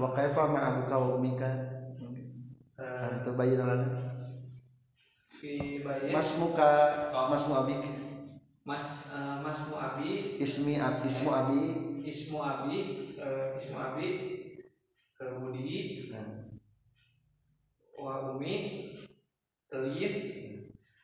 Wa 0.00 0.10
kaifa 0.14 0.42
ma 0.50 0.58
abuka 0.62 0.94
wa 0.98 1.08
ummika 1.18 1.46
antu 2.80 3.30
bayyin 3.38 3.62
lana 3.62 3.86
Fi 5.30 5.80
Bayin. 5.86 6.10
Masmuka 6.12 6.70
Oh. 7.14 7.30
masmu 7.30 7.54
abik 7.64 7.82
Mas 8.66 9.14
eh, 9.14 9.36
Mas 9.42 9.58
Muabi 9.70 10.36
ismi 10.42 10.76
ab 10.82 11.00
ismu 11.06 11.30
abi. 11.32 11.62
Ismu 12.00 12.40
Abi 12.40 13.09
eh, 13.20 13.56
Ismu 13.60 13.76
Abi 13.76 14.08
eh, 15.20 15.32
Budi 15.36 16.10
Wa 18.00 18.32
Umi 18.32 18.54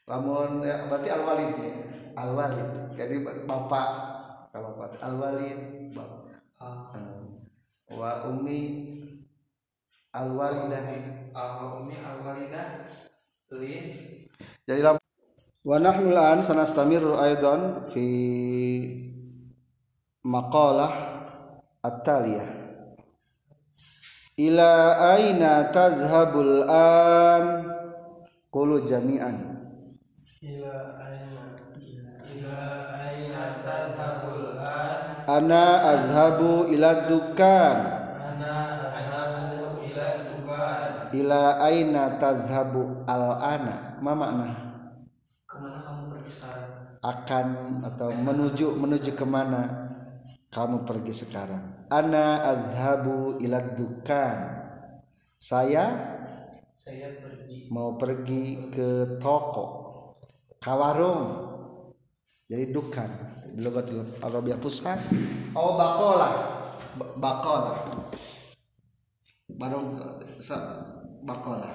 lamun 0.06 0.64
ya, 0.64 0.88
berarti 0.88 1.08
al 1.12 1.22
walid 1.28 1.52
ya? 1.60 1.72
Al 2.16 2.30
walid 2.32 2.70
jadi 2.96 3.16
bapak. 3.44 3.88
Kalau 4.50 4.74
bapak 4.80 4.98
al 5.04 5.14
walid 5.20 5.60
bapak. 5.92 6.40
Ah, 6.56 6.88
wa 7.92 8.24
ummi 8.24 8.60
al 10.16 10.32
walidah 10.32 10.84
ah, 11.36 11.60
Wa 11.60 11.84
Umi 11.84 11.94
Al-Walidah 12.00 12.68
jadi 14.66 14.82
lam 14.82 14.98
wa 15.62 15.76
nahnu 15.78 16.10
al-an 16.10 16.42
sanastamiru 16.42 17.14
aidan 17.14 17.86
fi 17.94 18.02
maqalah 20.26 20.90
at-taliyah. 21.86 22.48
Ila 24.36 24.72
aina 25.16 25.72
tazhabul 25.72 26.68
an? 26.68 27.44
Qulu 28.52 28.84
jami'an. 28.84 29.36
Ila 30.44 30.76
aina 31.00 31.44
ila 32.20 32.60
aina 33.00 33.42
tadhabul 33.64 34.60
an? 34.60 35.24
Ana 35.24 35.64
azhabu 35.96 36.68
ila 36.70 37.08
dukan 37.08 37.78
ana 38.20 38.54
adhabu 38.94 39.80
ila 39.82 40.06
dukan 40.28 40.90
ila 41.16 41.40
aina 41.64 42.02
tazhabu 42.20 43.02
al-ana. 43.08 43.96
Ma 44.04 44.12
makna? 44.12 44.48
Ke 45.48 45.56
mana 45.56 45.80
kamu 45.80 46.02
pergi 46.12 46.30
sekarang? 46.36 46.76
akan 47.06 47.46
atau 47.86 48.10
menuju 48.10 48.74
menuju 48.74 49.14
ke 49.14 49.22
mana 49.22 49.90
kamu 50.50 50.82
pergi 50.82 51.14
sekarang 51.14 51.75
ana 51.88 52.42
azhabu 52.54 53.38
ila 53.42 53.60
dukan 53.74 54.36
saya 55.36 55.84
saya 56.78 57.08
pergi. 57.18 57.66
mau 57.70 57.98
pergi 57.98 58.70
ke 58.70 59.18
toko 59.18 59.66
ke 60.62 60.72
warung. 60.72 61.44
Jadi 62.46 62.70
dukan 62.70 63.10
logatul 63.56 64.04
Arabia 64.20 64.56
pusat 64.60 65.00
oh 65.56 65.80
bakola 65.80 66.28
Ba- 66.96 67.12
bakola 67.16 67.72
barang 69.56 69.86
bakola 71.24 71.70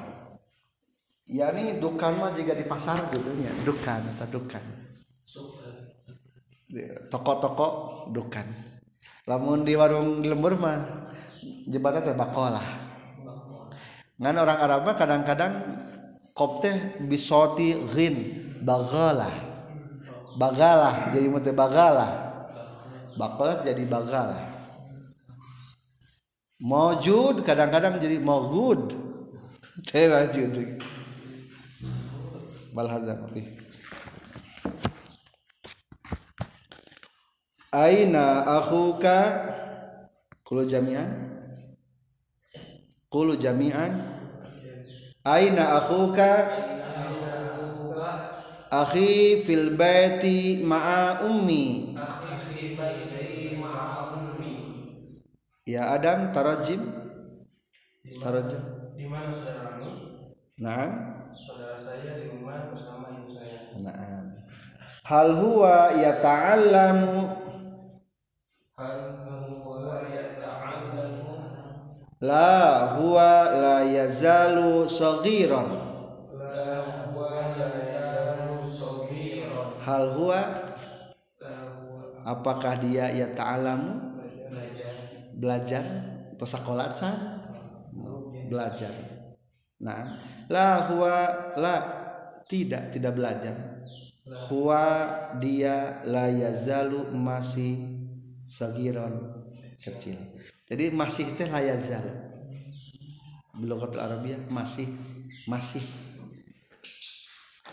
yani 1.26 1.82
dukan 1.82 2.12
mah 2.22 2.32
juga 2.38 2.54
di 2.54 2.66
pasar 2.70 3.10
gitu 3.10 3.32
nya 3.42 3.50
dukan 3.66 4.02
atau 4.18 4.28
dukan 4.30 4.64
toko-toko 7.10 7.68
dukan 8.14 8.46
lamun 9.30 9.66
di 9.66 9.74
warung 9.78 10.22
di 10.22 10.28
lembur 10.30 10.58
mah 10.58 11.10
jebatan 11.70 12.02
teh 12.06 12.18
bakolah 12.18 12.66
ngan 14.22 14.36
orang 14.38 14.60
Arab 14.62 14.82
mah 14.86 14.96
kadang-kadang 14.98 15.54
kop 16.34 16.62
teh 16.62 17.02
bisoti 17.06 17.78
ghin 17.92 18.16
bagalah 18.62 19.34
bagalah 20.38 21.14
jadi 21.14 21.28
mah 21.30 21.42
teh 21.42 21.54
bagalah 21.54 22.12
bakolah 23.18 23.62
jadi 23.66 23.84
bagalah 23.86 24.52
mojud 26.62 27.42
kadang-kadang 27.42 27.98
jadi 27.98 28.22
mogud. 28.22 28.94
Teh 29.90 30.06
mojud 30.06 30.54
bal 32.72 32.88
hadzal 32.88 33.20
aina 37.72 38.44
akhuka? 38.44 39.18
Kulu 40.44 40.68
jami'an? 40.68 41.08
Kulu 43.08 43.40
jami'an? 43.40 43.92
Aina 45.24 45.80
akhuka? 45.80 46.32
Akhi 48.72 49.44
fil 49.44 49.76
baiti 49.76 50.64
ma'a 50.64 51.24
ummi. 51.28 51.96
Ya 55.68 55.96
adam 55.96 56.36
tarajim. 56.36 56.84
Tarajim. 58.20 58.64
Di 59.00 59.08
mana 59.08 59.32
saudaramu 59.32 59.88
na'am. 60.60 60.92
Saudara 61.32 61.80
saya 61.80 62.20
di 62.20 62.28
rumah 62.28 62.68
bersama 62.68 63.08
ibu 63.16 63.32
saya. 63.32 63.72
Na'am. 63.80 64.36
Hal 65.08 65.30
huwa 65.40 65.96
yata'allamu 65.96 67.41
la 72.22 72.86
huwa 72.96 73.50
la 73.50 73.78
yazalu 73.82 74.86
saghiran. 74.86 75.68
Hal 79.82 80.14
huwa? 80.14 80.42
Apakah 82.22 82.78
dia 82.78 83.10
ya 83.10 83.34
ta'alamu? 83.34 84.14
Belajar. 85.34 85.86
Atau 86.38 86.46
sekolah 86.46 86.94
can 86.94 87.18
belajar. 88.46 88.94
Nah 89.82 90.22
la 90.46 90.86
huwa 90.86 91.14
la 91.58 91.76
tidak 92.46 92.94
tidak 92.94 93.18
belajar. 93.18 93.82
Huwa 94.50 94.86
dia 95.42 96.06
la 96.06 96.30
yazalu 96.30 97.10
masih 97.10 98.01
sagiron 98.52 99.48
kecil. 99.80 100.20
Jadi 100.68 100.92
masih 100.92 101.32
teh 101.40 101.48
la 101.48 101.64
yazal 101.64 102.04
bilogatul 103.56 104.04
arabiyah 104.04 104.52
masih 104.52 104.92
masih. 105.48 105.84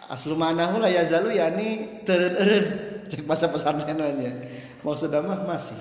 Aslu 0.06 0.38
manahu 0.38 0.78
la 0.78 0.88
yazalu 0.88 1.34
yani 1.34 2.00
teureun 2.06 2.38
eureun 2.38 2.66
cek 3.10 3.26
bahasa 3.26 3.50
pesantren 3.50 3.98
aja. 3.98 4.30
Maksudnya 4.86 5.20
mah 5.26 5.42
masih. 5.42 5.78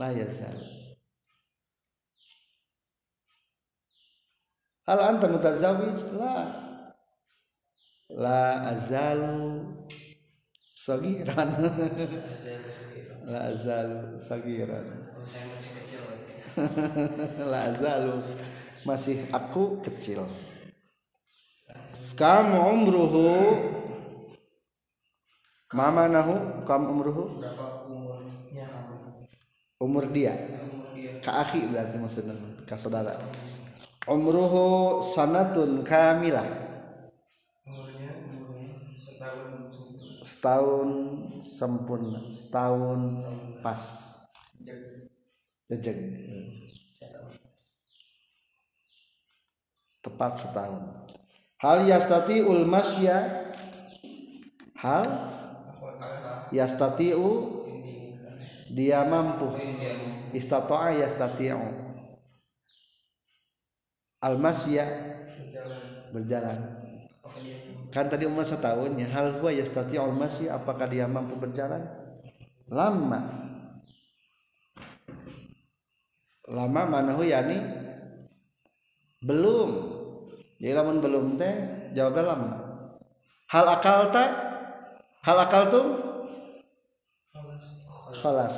La 0.00 0.08
yazal 0.16 0.78
hal 4.88 5.00
anta 5.04 5.28
mutazawij 5.28 6.00
la 6.16 6.36
la 8.08 8.64
azalu 8.72 9.68
sagiran. 10.78 11.50
La 13.30 13.50
azalu 13.50 14.22
sagiran. 14.22 14.86
Kecil 15.26 16.00
berarti. 16.06 16.32
la 17.52 17.58
azalu 17.68 18.24
masih 18.88 19.20
aku 19.34 19.84
kecil. 19.84 20.24
Kam 22.16 22.56
umruhu. 22.56 23.28
Mama 25.76 26.08
nahu 26.08 26.64
kam 26.64 26.88
umruhu? 26.88 27.36
Berapa 27.36 27.84
umurnya 27.84 28.64
kamu 28.72 28.96
umur 29.84 30.04
dia? 30.08 30.32
Umur 30.32 30.88
dia. 30.96 31.20
Ka 31.20 31.44
akhi 31.44 31.68
berarti 31.68 32.00
maksudnya 32.00 32.32
ka 32.64 32.80
saudara. 32.80 33.12
Umruhu 34.08 35.04
sanatun 35.04 35.84
kamilah 35.84 36.68
umurnya 37.68 38.10
umurnya 38.24 38.96
setahun 38.96 39.68
sempurna. 39.68 40.17
Setahun 40.28 40.88
sempurna 41.40 42.28
setahun 42.36 43.00
pas. 43.64 43.80
Jejeg. 45.68 45.96
Tepat 50.04 50.32
setahun. 50.36 50.84
Hal 51.60 51.88
yastati'ul 51.88 52.64
masya. 52.68 53.48
Hal 54.76 55.04
yastati'u 56.52 57.28
dia 58.72 59.04
mampu. 59.08 59.48
Istata'a 60.36 60.96
yastati'u. 61.04 61.68
Al 64.20 64.36
masya. 64.40 64.86
Berjalan 66.08 66.77
kan 67.88 68.06
tadi 68.08 68.28
umur 68.28 68.44
setahun 68.44 68.92
ya. 68.96 69.08
Hal 69.08 69.40
huwa 69.40 69.50
yastati'ul 69.52 70.12
masya 70.12 70.60
apakah 70.60 70.88
dia 70.88 71.08
mampu 71.08 71.36
berjalan? 71.36 71.84
Lama. 72.68 73.20
Lama 76.48 76.82
manahu 76.88 77.24
yani 77.24 77.56
belum. 79.24 79.70
Jadi 80.58 80.74
lamun 80.74 80.98
belum 80.98 81.38
teh 81.38 81.54
jawabnya 81.94 82.34
lama. 82.34 82.50
Hal 83.48 83.66
akal 83.72 84.12
tak 84.12 84.30
hal 85.24 85.38
akal 85.40 85.62
tuh 85.72 85.86
khalas. 88.12 88.56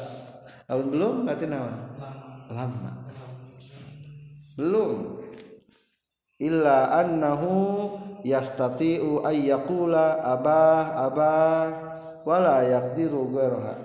Lamun 0.66 0.86
belum 0.90 1.14
berarti 1.28 1.46
naon? 1.46 1.74
Lama. 2.50 2.92
Belum 4.58 5.19
illa 6.40 6.88
annahu 6.96 7.52
yastati'u 8.24 9.22
ay 9.22 9.52
yaqula 9.52 10.24
abah 10.24 11.06
abah 11.06 11.64
wala 12.24 12.64
yaqdiru 12.64 13.28
ghairaha 13.28 13.76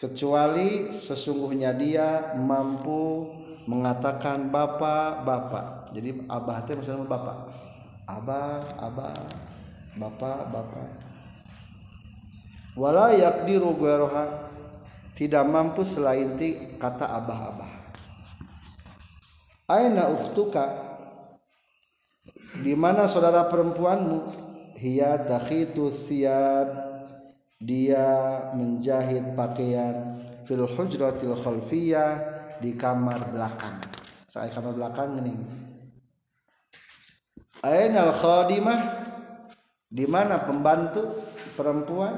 kecuali 0.00 0.88
sesungguhnya 0.88 1.76
dia 1.76 2.34
mampu 2.40 3.28
mengatakan 3.68 4.48
bapak 4.48 5.22
bapak 5.22 5.66
jadi 5.92 6.16
abah 6.24 6.64
teh 6.64 6.74
misalnya 6.74 7.04
bapak 7.04 7.36
abah 8.08 8.64
abah 8.80 9.14
bapak 10.00 10.38
bapak 10.48 10.88
wala 12.80 13.12
yaqdiru 13.12 13.76
ghairaha 13.76 14.50
tidak 15.20 15.44
mampu 15.44 15.84
selain 15.84 16.32
ti 16.40 16.56
kata 16.80 17.04
abah 17.04 17.40
abah. 17.52 17.72
Aina 19.68 20.08
ukhtuka 20.08 20.89
di 22.60 22.74
mana 22.74 23.06
saudara 23.06 23.46
perempuanmu? 23.46 24.26
Hiya 24.80 25.22
takhitu 25.28 25.86
thiyab. 25.86 26.90
Dia 27.60 28.08
menjahit 28.56 29.36
pakaian 29.36 30.24
fil 30.48 30.64
hujratil 30.64 31.36
khalfiyah 31.36 32.12
di 32.58 32.72
kamar 32.72 33.30
belakang. 33.30 33.76
Saya 34.24 34.48
kamar 34.48 34.72
belakang 34.72 35.20
ini. 35.20 35.34
Ainal 37.60 38.16
khadimah? 38.16 38.80
Di 39.90 40.08
mana 40.08 40.40
pembantu 40.40 41.12
perempuan? 41.52 42.16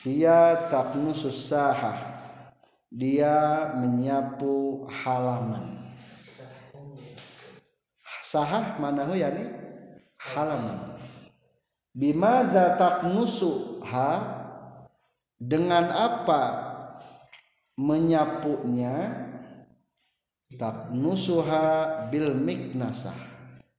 Dia 0.00 0.56
taknusus 0.72 1.52
sahah. 1.52 2.16
Dia 2.88 3.68
menyapu 3.76 4.88
halaman 4.88 5.77
sahah 8.28 8.76
manahu 8.76 9.16
yani? 9.16 9.48
Halaman 10.20 11.00
bimadza 11.96 12.76
taknusu 12.76 13.80
ha? 13.88 14.36
Dengan 15.38 15.86
apa 15.94 16.42
menyapunya 17.78 19.14
tak 20.58 20.90
nusuha 20.90 22.06
bil 22.10 22.34
miknasah? 22.34 23.16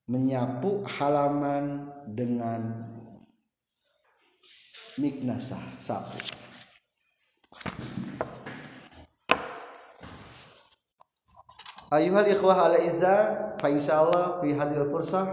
Menyapu 0.09 0.81
halaman 0.89 1.93
dengan 2.09 2.81
miknasah 4.97 5.61
sapu 5.77 6.17
Ayuhal 11.89 12.29
ikhwah 12.29 12.69
ala 12.69 12.77
izza 12.85 13.17
fa 13.57 13.65
insyaallah 13.65 14.37
fi 14.45 14.53
hadil 14.53 14.85
fursah 14.93 15.25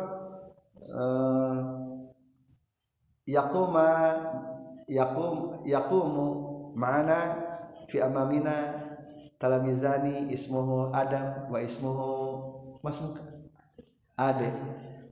uh, 0.88 1.56
yaquma 3.28 4.16
yaqum 4.88 5.60
yaqumu 5.68 6.26
ma'ana 6.72 7.44
fi 7.92 8.00
amamina 8.00 8.80
talamizani 9.36 10.32
ismuhu 10.32 10.96
Adam 10.96 11.52
wa 11.52 11.60
ismuhu 11.60 12.08
masmuka 12.80 13.20
Ade 14.16 14.48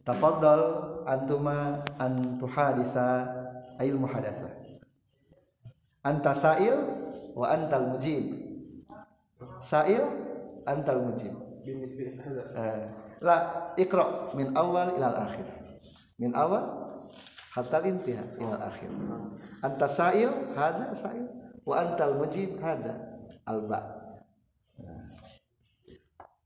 tafaddal 0.00 1.04
antuma 1.04 1.84
an 2.00 2.40
tuhaditha 2.40 3.28
ayil 3.76 4.00
muhadatsa 4.00 4.48
anta 6.00 6.32
sa'il 6.32 6.72
wa 7.36 7.52
antal 7.52 7.92
mujib 7.92 8.32
sa'il 9.60 10.24
antal 10.66 11.04
mujib 11.04 11.34
eh, 11.64 12.84
la 13.24 13.36
ikra 13.76 14.34
min 14.36 14.52
awal 14.52 14.92
ila 14.96 15.06
al 15.16 15.18
akhir. 15.24 15.46
Min 16.20 16.36
awal 16.36 16.92
hatta 17.56 17.80
intiha 17.84 18.24
ila 18.40 18.54
al 18.60 18.64
akhir. 18.68 18.90
Anta 19.64 19.86
sa'il 19.88 20.30
hada 20.52 20.92
sa'il. 20.92 21.24
Wa 21.64 21.80
antal 21.80 22.20
mujib 22.20 22.60
hada 22.60 23.16
al 23.48 23.64
ba 23.64 23.80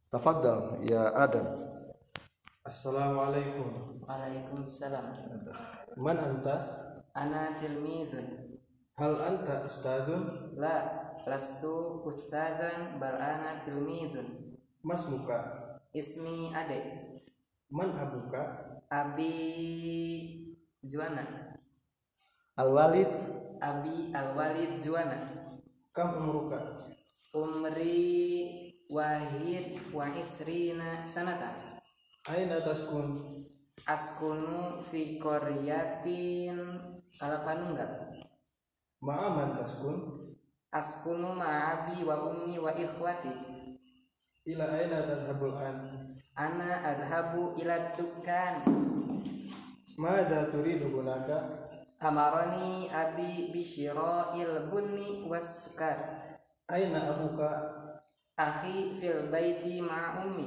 tafaddal 0.08 0.80
ya 0.86 1.12
adam. 1.12 1.46
Assalamualaikum. 2.64 4.00
Waalaikumsalam. 4.04 5.04
Man 5.96 6.16
anta? 6.20 6.56
Ana 7.16 7.56
tilmizun 7.58 8.60
Hal 8.98 9.14
anta 9.14 9.62
ustadun? 9.62 10.52
La 10.58 10.97
lastu 11.26 12.04
ustadan 12.06 13.00
bal 13.00 13.16
ana 13.18 13.64
tilmizun 13.64 14.54
Mas 14.84 15.02
muka 15.10 15.38
Ismi 15.90 16.54
Ade 16.54 17.02
Man 17.72 17.90
abuka? 17.98 18.42
Abi 18.88 19.34
Juana 20.84 21.24
al 22.56 22.70
walid 22.70 23.10
Abi 23.58 24.14
Al-Walid 24.14 24.86
Juana 24.86 25.18
Kam 25.90 26.14
umruka? 26.14 26.78
Umri 27.34 28.86
Wahid 28.86 29.82
wa 29.90 30.06
isrina 30.14 31.02
sanatan 31.02 31.82
Aina 32.30 32.62
taskun? 32.62 33.18
Askunu 33.82 34.78
fi 34.78 35.18
koryatin 35.18 36.54
Alakanunggal 37.18 38.22
Ma'aman 39.02 39.58
taskun? 39.58 40.27
Askunu 40.78 41.34
ma'abi 41.34 42.06
wa 42.06 42.30
ummi 42.30 42.54
wa 42.54 42.70
ikhwati 42.70 43.34
Ila 44.46 44.70
aina 44.70 45.02
tadhabul 45.02 45.58
an? 45.58 46.06
Ana 46.38 46.78
adhabu 46.86 47.58
ila 47.58 47.98
dukkan 47.98 48.62
Mada 49.98 50.46
turidu 50.54 50.94
hunaka? 50.94 51.66
Amarani 51.98 52.86
abi 52.94 53.50
bisyira'il 53.50 54.70
bunni 54.70 55.26
was 55.26 55.66
sukar 55.66 55.98
Aina 56.70 57.10
abuka? 57.10 57.50
Akhi 58.38 58.94
fil 58.94 59.34
baiti 59.34 59.82
ma'a 59.82 60.30
ummi 60.30 60.46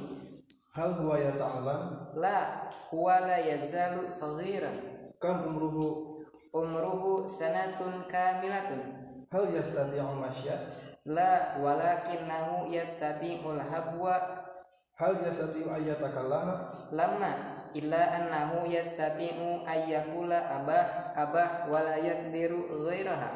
Hal 0.72 0.96
huwa 0.96 1.20
yata'alam? 1.20 2.16
La 2.16 2.72
huwa 2.88 3.20
la 3.20 3.36
yazalu 3.36 4.08
saghiran 4.08 5.12
Kam 5.20 5.44
umruhu? 5.44 6.24
Umruhu 6.56 7.28
sanatun 7.28 8.08
kamilatun 8.08 9.01
Hal 9.32 9.48
yastati'u 9.48 10.12
masya? 10.20 10.60
La 11.08 11.56
walakinnahu 11.56 12.68
yastati'ul 12.68 13.64
habwa 13.64 14.44
Hal 14.92 15.24
yastati'u 15.24 15.72
ayyatakallama? 15.72 16.68
Lama 16.92 17.32
illa 17.72 18.12
annahu 18.12 18.68
yastati'u 18.68 19.64
ayyakula 19.64 20.36
abah 20.36 21.16
abah 21.16 21.72
wala 21.72 21.96
yakdiru 21.96 22.84
ghairaha 22.84 23.32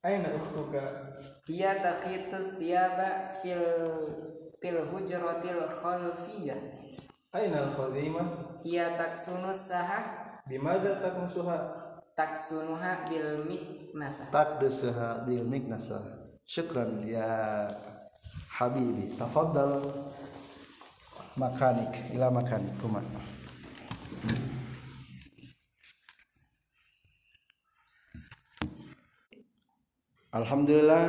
Aina 0.00 0.32
ukhtuka? 0.32 1.12
Hiya 1.44 1.84
takhitu 1.84 2.56
thiyaba 2.56 3.28
fil 3.36 3.60
fil 4.56 4.88
hujratil 4.88 5.68
khalfiyah 5.68 6.56
Aina 7.36 7.68
al-khadimah? 7.68 8.64
Hiya 8.64 8.96
taksunu 8.96 9.52
sahah 9.52 10.32
Bimada 10.48 10.96
taknusuha? 10.96 11.85
Taksunuha 12.16 13.04
bil 13.12 13.44
miknasah 13.44 14.32
taqdisuha 14.32 15.28
bil 15.28 15.44
miknasa. 15.44 16.24
Syukran 16.48 17.04
ya 17.04 17.68
habibi. 18.56 19.12
Tafaddal 19.20 19.84
makanik 21.36 21.92
ila 22.16 22.32
makanik 22.32 22.72
kuma 22.80 23.04
Alhamdulillah 30.32 31.04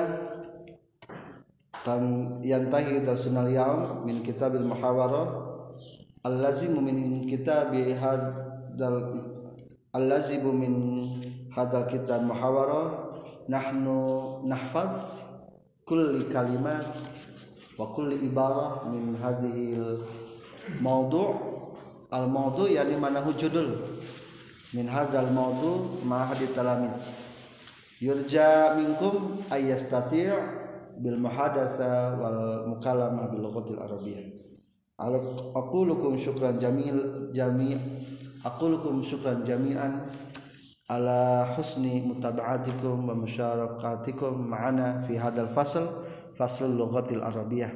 tan 1.83 2.03
yantahi 2.43 3.03
darsunal 3.03 3.47
yaum 3.47 4.03
min 4.03 4.19
kitabil 4.23 4.63
muhawarah. 4.63 5.55
Allazimu 6.27 6.83
min 6.83 7.23
kitabi 7.27 7.95
hadal 7.95 9.36
allazimu 9.97 10.53
min 10.53 10.73
hadal 11.49 11.89
kitab 11.89 12.21
muhawarah 12.21 13.17
nahnu 13.49 13.97
nahfaz 14.45 15.25
kulli 15.89 16.29
kalimat 16.29 16.85
wa 17.81 17.89
kulli 17.97 18.21
ibarah 18.21 18.85
min 18.93 19.17
hadhihi 19.17 19.73
mawdu' 20.77 21.33
al 22.13 22.29
mawdu' 22.29 22.69
yani 22.69 22.93
mana 23.01 23.25
judul? 23.33 23.81
Min 24.75 24.85
hadzal 24.85 25.33
mawdu' 25.33 26.05
ma 26.05 26.29
hadith 26.29 26.53
talamiz 26.53 26.93
yurja 27.97 28.77
minkum 28.77 29.41
ayastati' 29.49 30.29
bil 31.01 31.17
muhadatsa 31.17 32.21
wal 32.21 32.69
mukallamah 32.69 33.33
bil 33.33 33.49
lughatil 33.49 33.81
arabiyyah 33.81 34.37
aqulukum 34.97 36.17
syukran 36.17 36.57
jamil 36.57 37.29
jami' 37.33 37.77
aqulukum 38.47 39.03
syukran 39.03 39.43
jami'an 39.43 40.07
ala 40.87 41.43
husni 41.51 41.99
mutaba'atikum 42.07 43.03
wa 43.03 43.11
musyarakatikum 43.11 44.47
ma'ana 44.47 45.03
fi 45.03 45.19
hadzal 45.19 45.51
fasl 45.51 45.83
fasl 46.39 46.71
lughatil 46.71 47.19
arabiyyah 47.19 47.75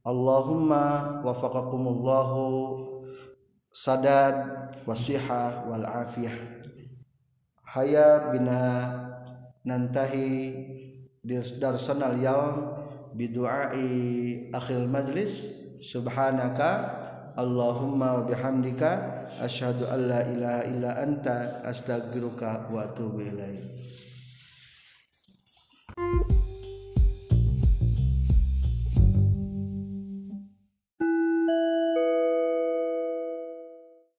Allahumma 0.00 1.20
wafaqakumullahu 1.20 2.40
sadad 3.68 4.32
wasihah 4.88 5.68
wal 5.68 5.84
afiyah. 5.84 6.32
Haya 7.68 8.32
bina 8.32 8.96
nantahi 9.60 10.56
darsanal 11.60 12.16
yaum 12.16 12.80
bidu'ai 13.12 14.48
akhil 14.56 14.88
majlis. 14.88 15.52
Subhanaka 15.84 16.96
Allahumma 17.36 18.26
bihamdika 18.26 18.90
asyhadu 19.40 19.86
alla 19.86 20.26
ilaha 20.26 20.62
illa 20.66 20.90
anta 20.98 21.62
astaghfiruka 21.64 22.68
wa 22.70 22.84
atubu 22.84 23.22
ilaik. 23.22 23.79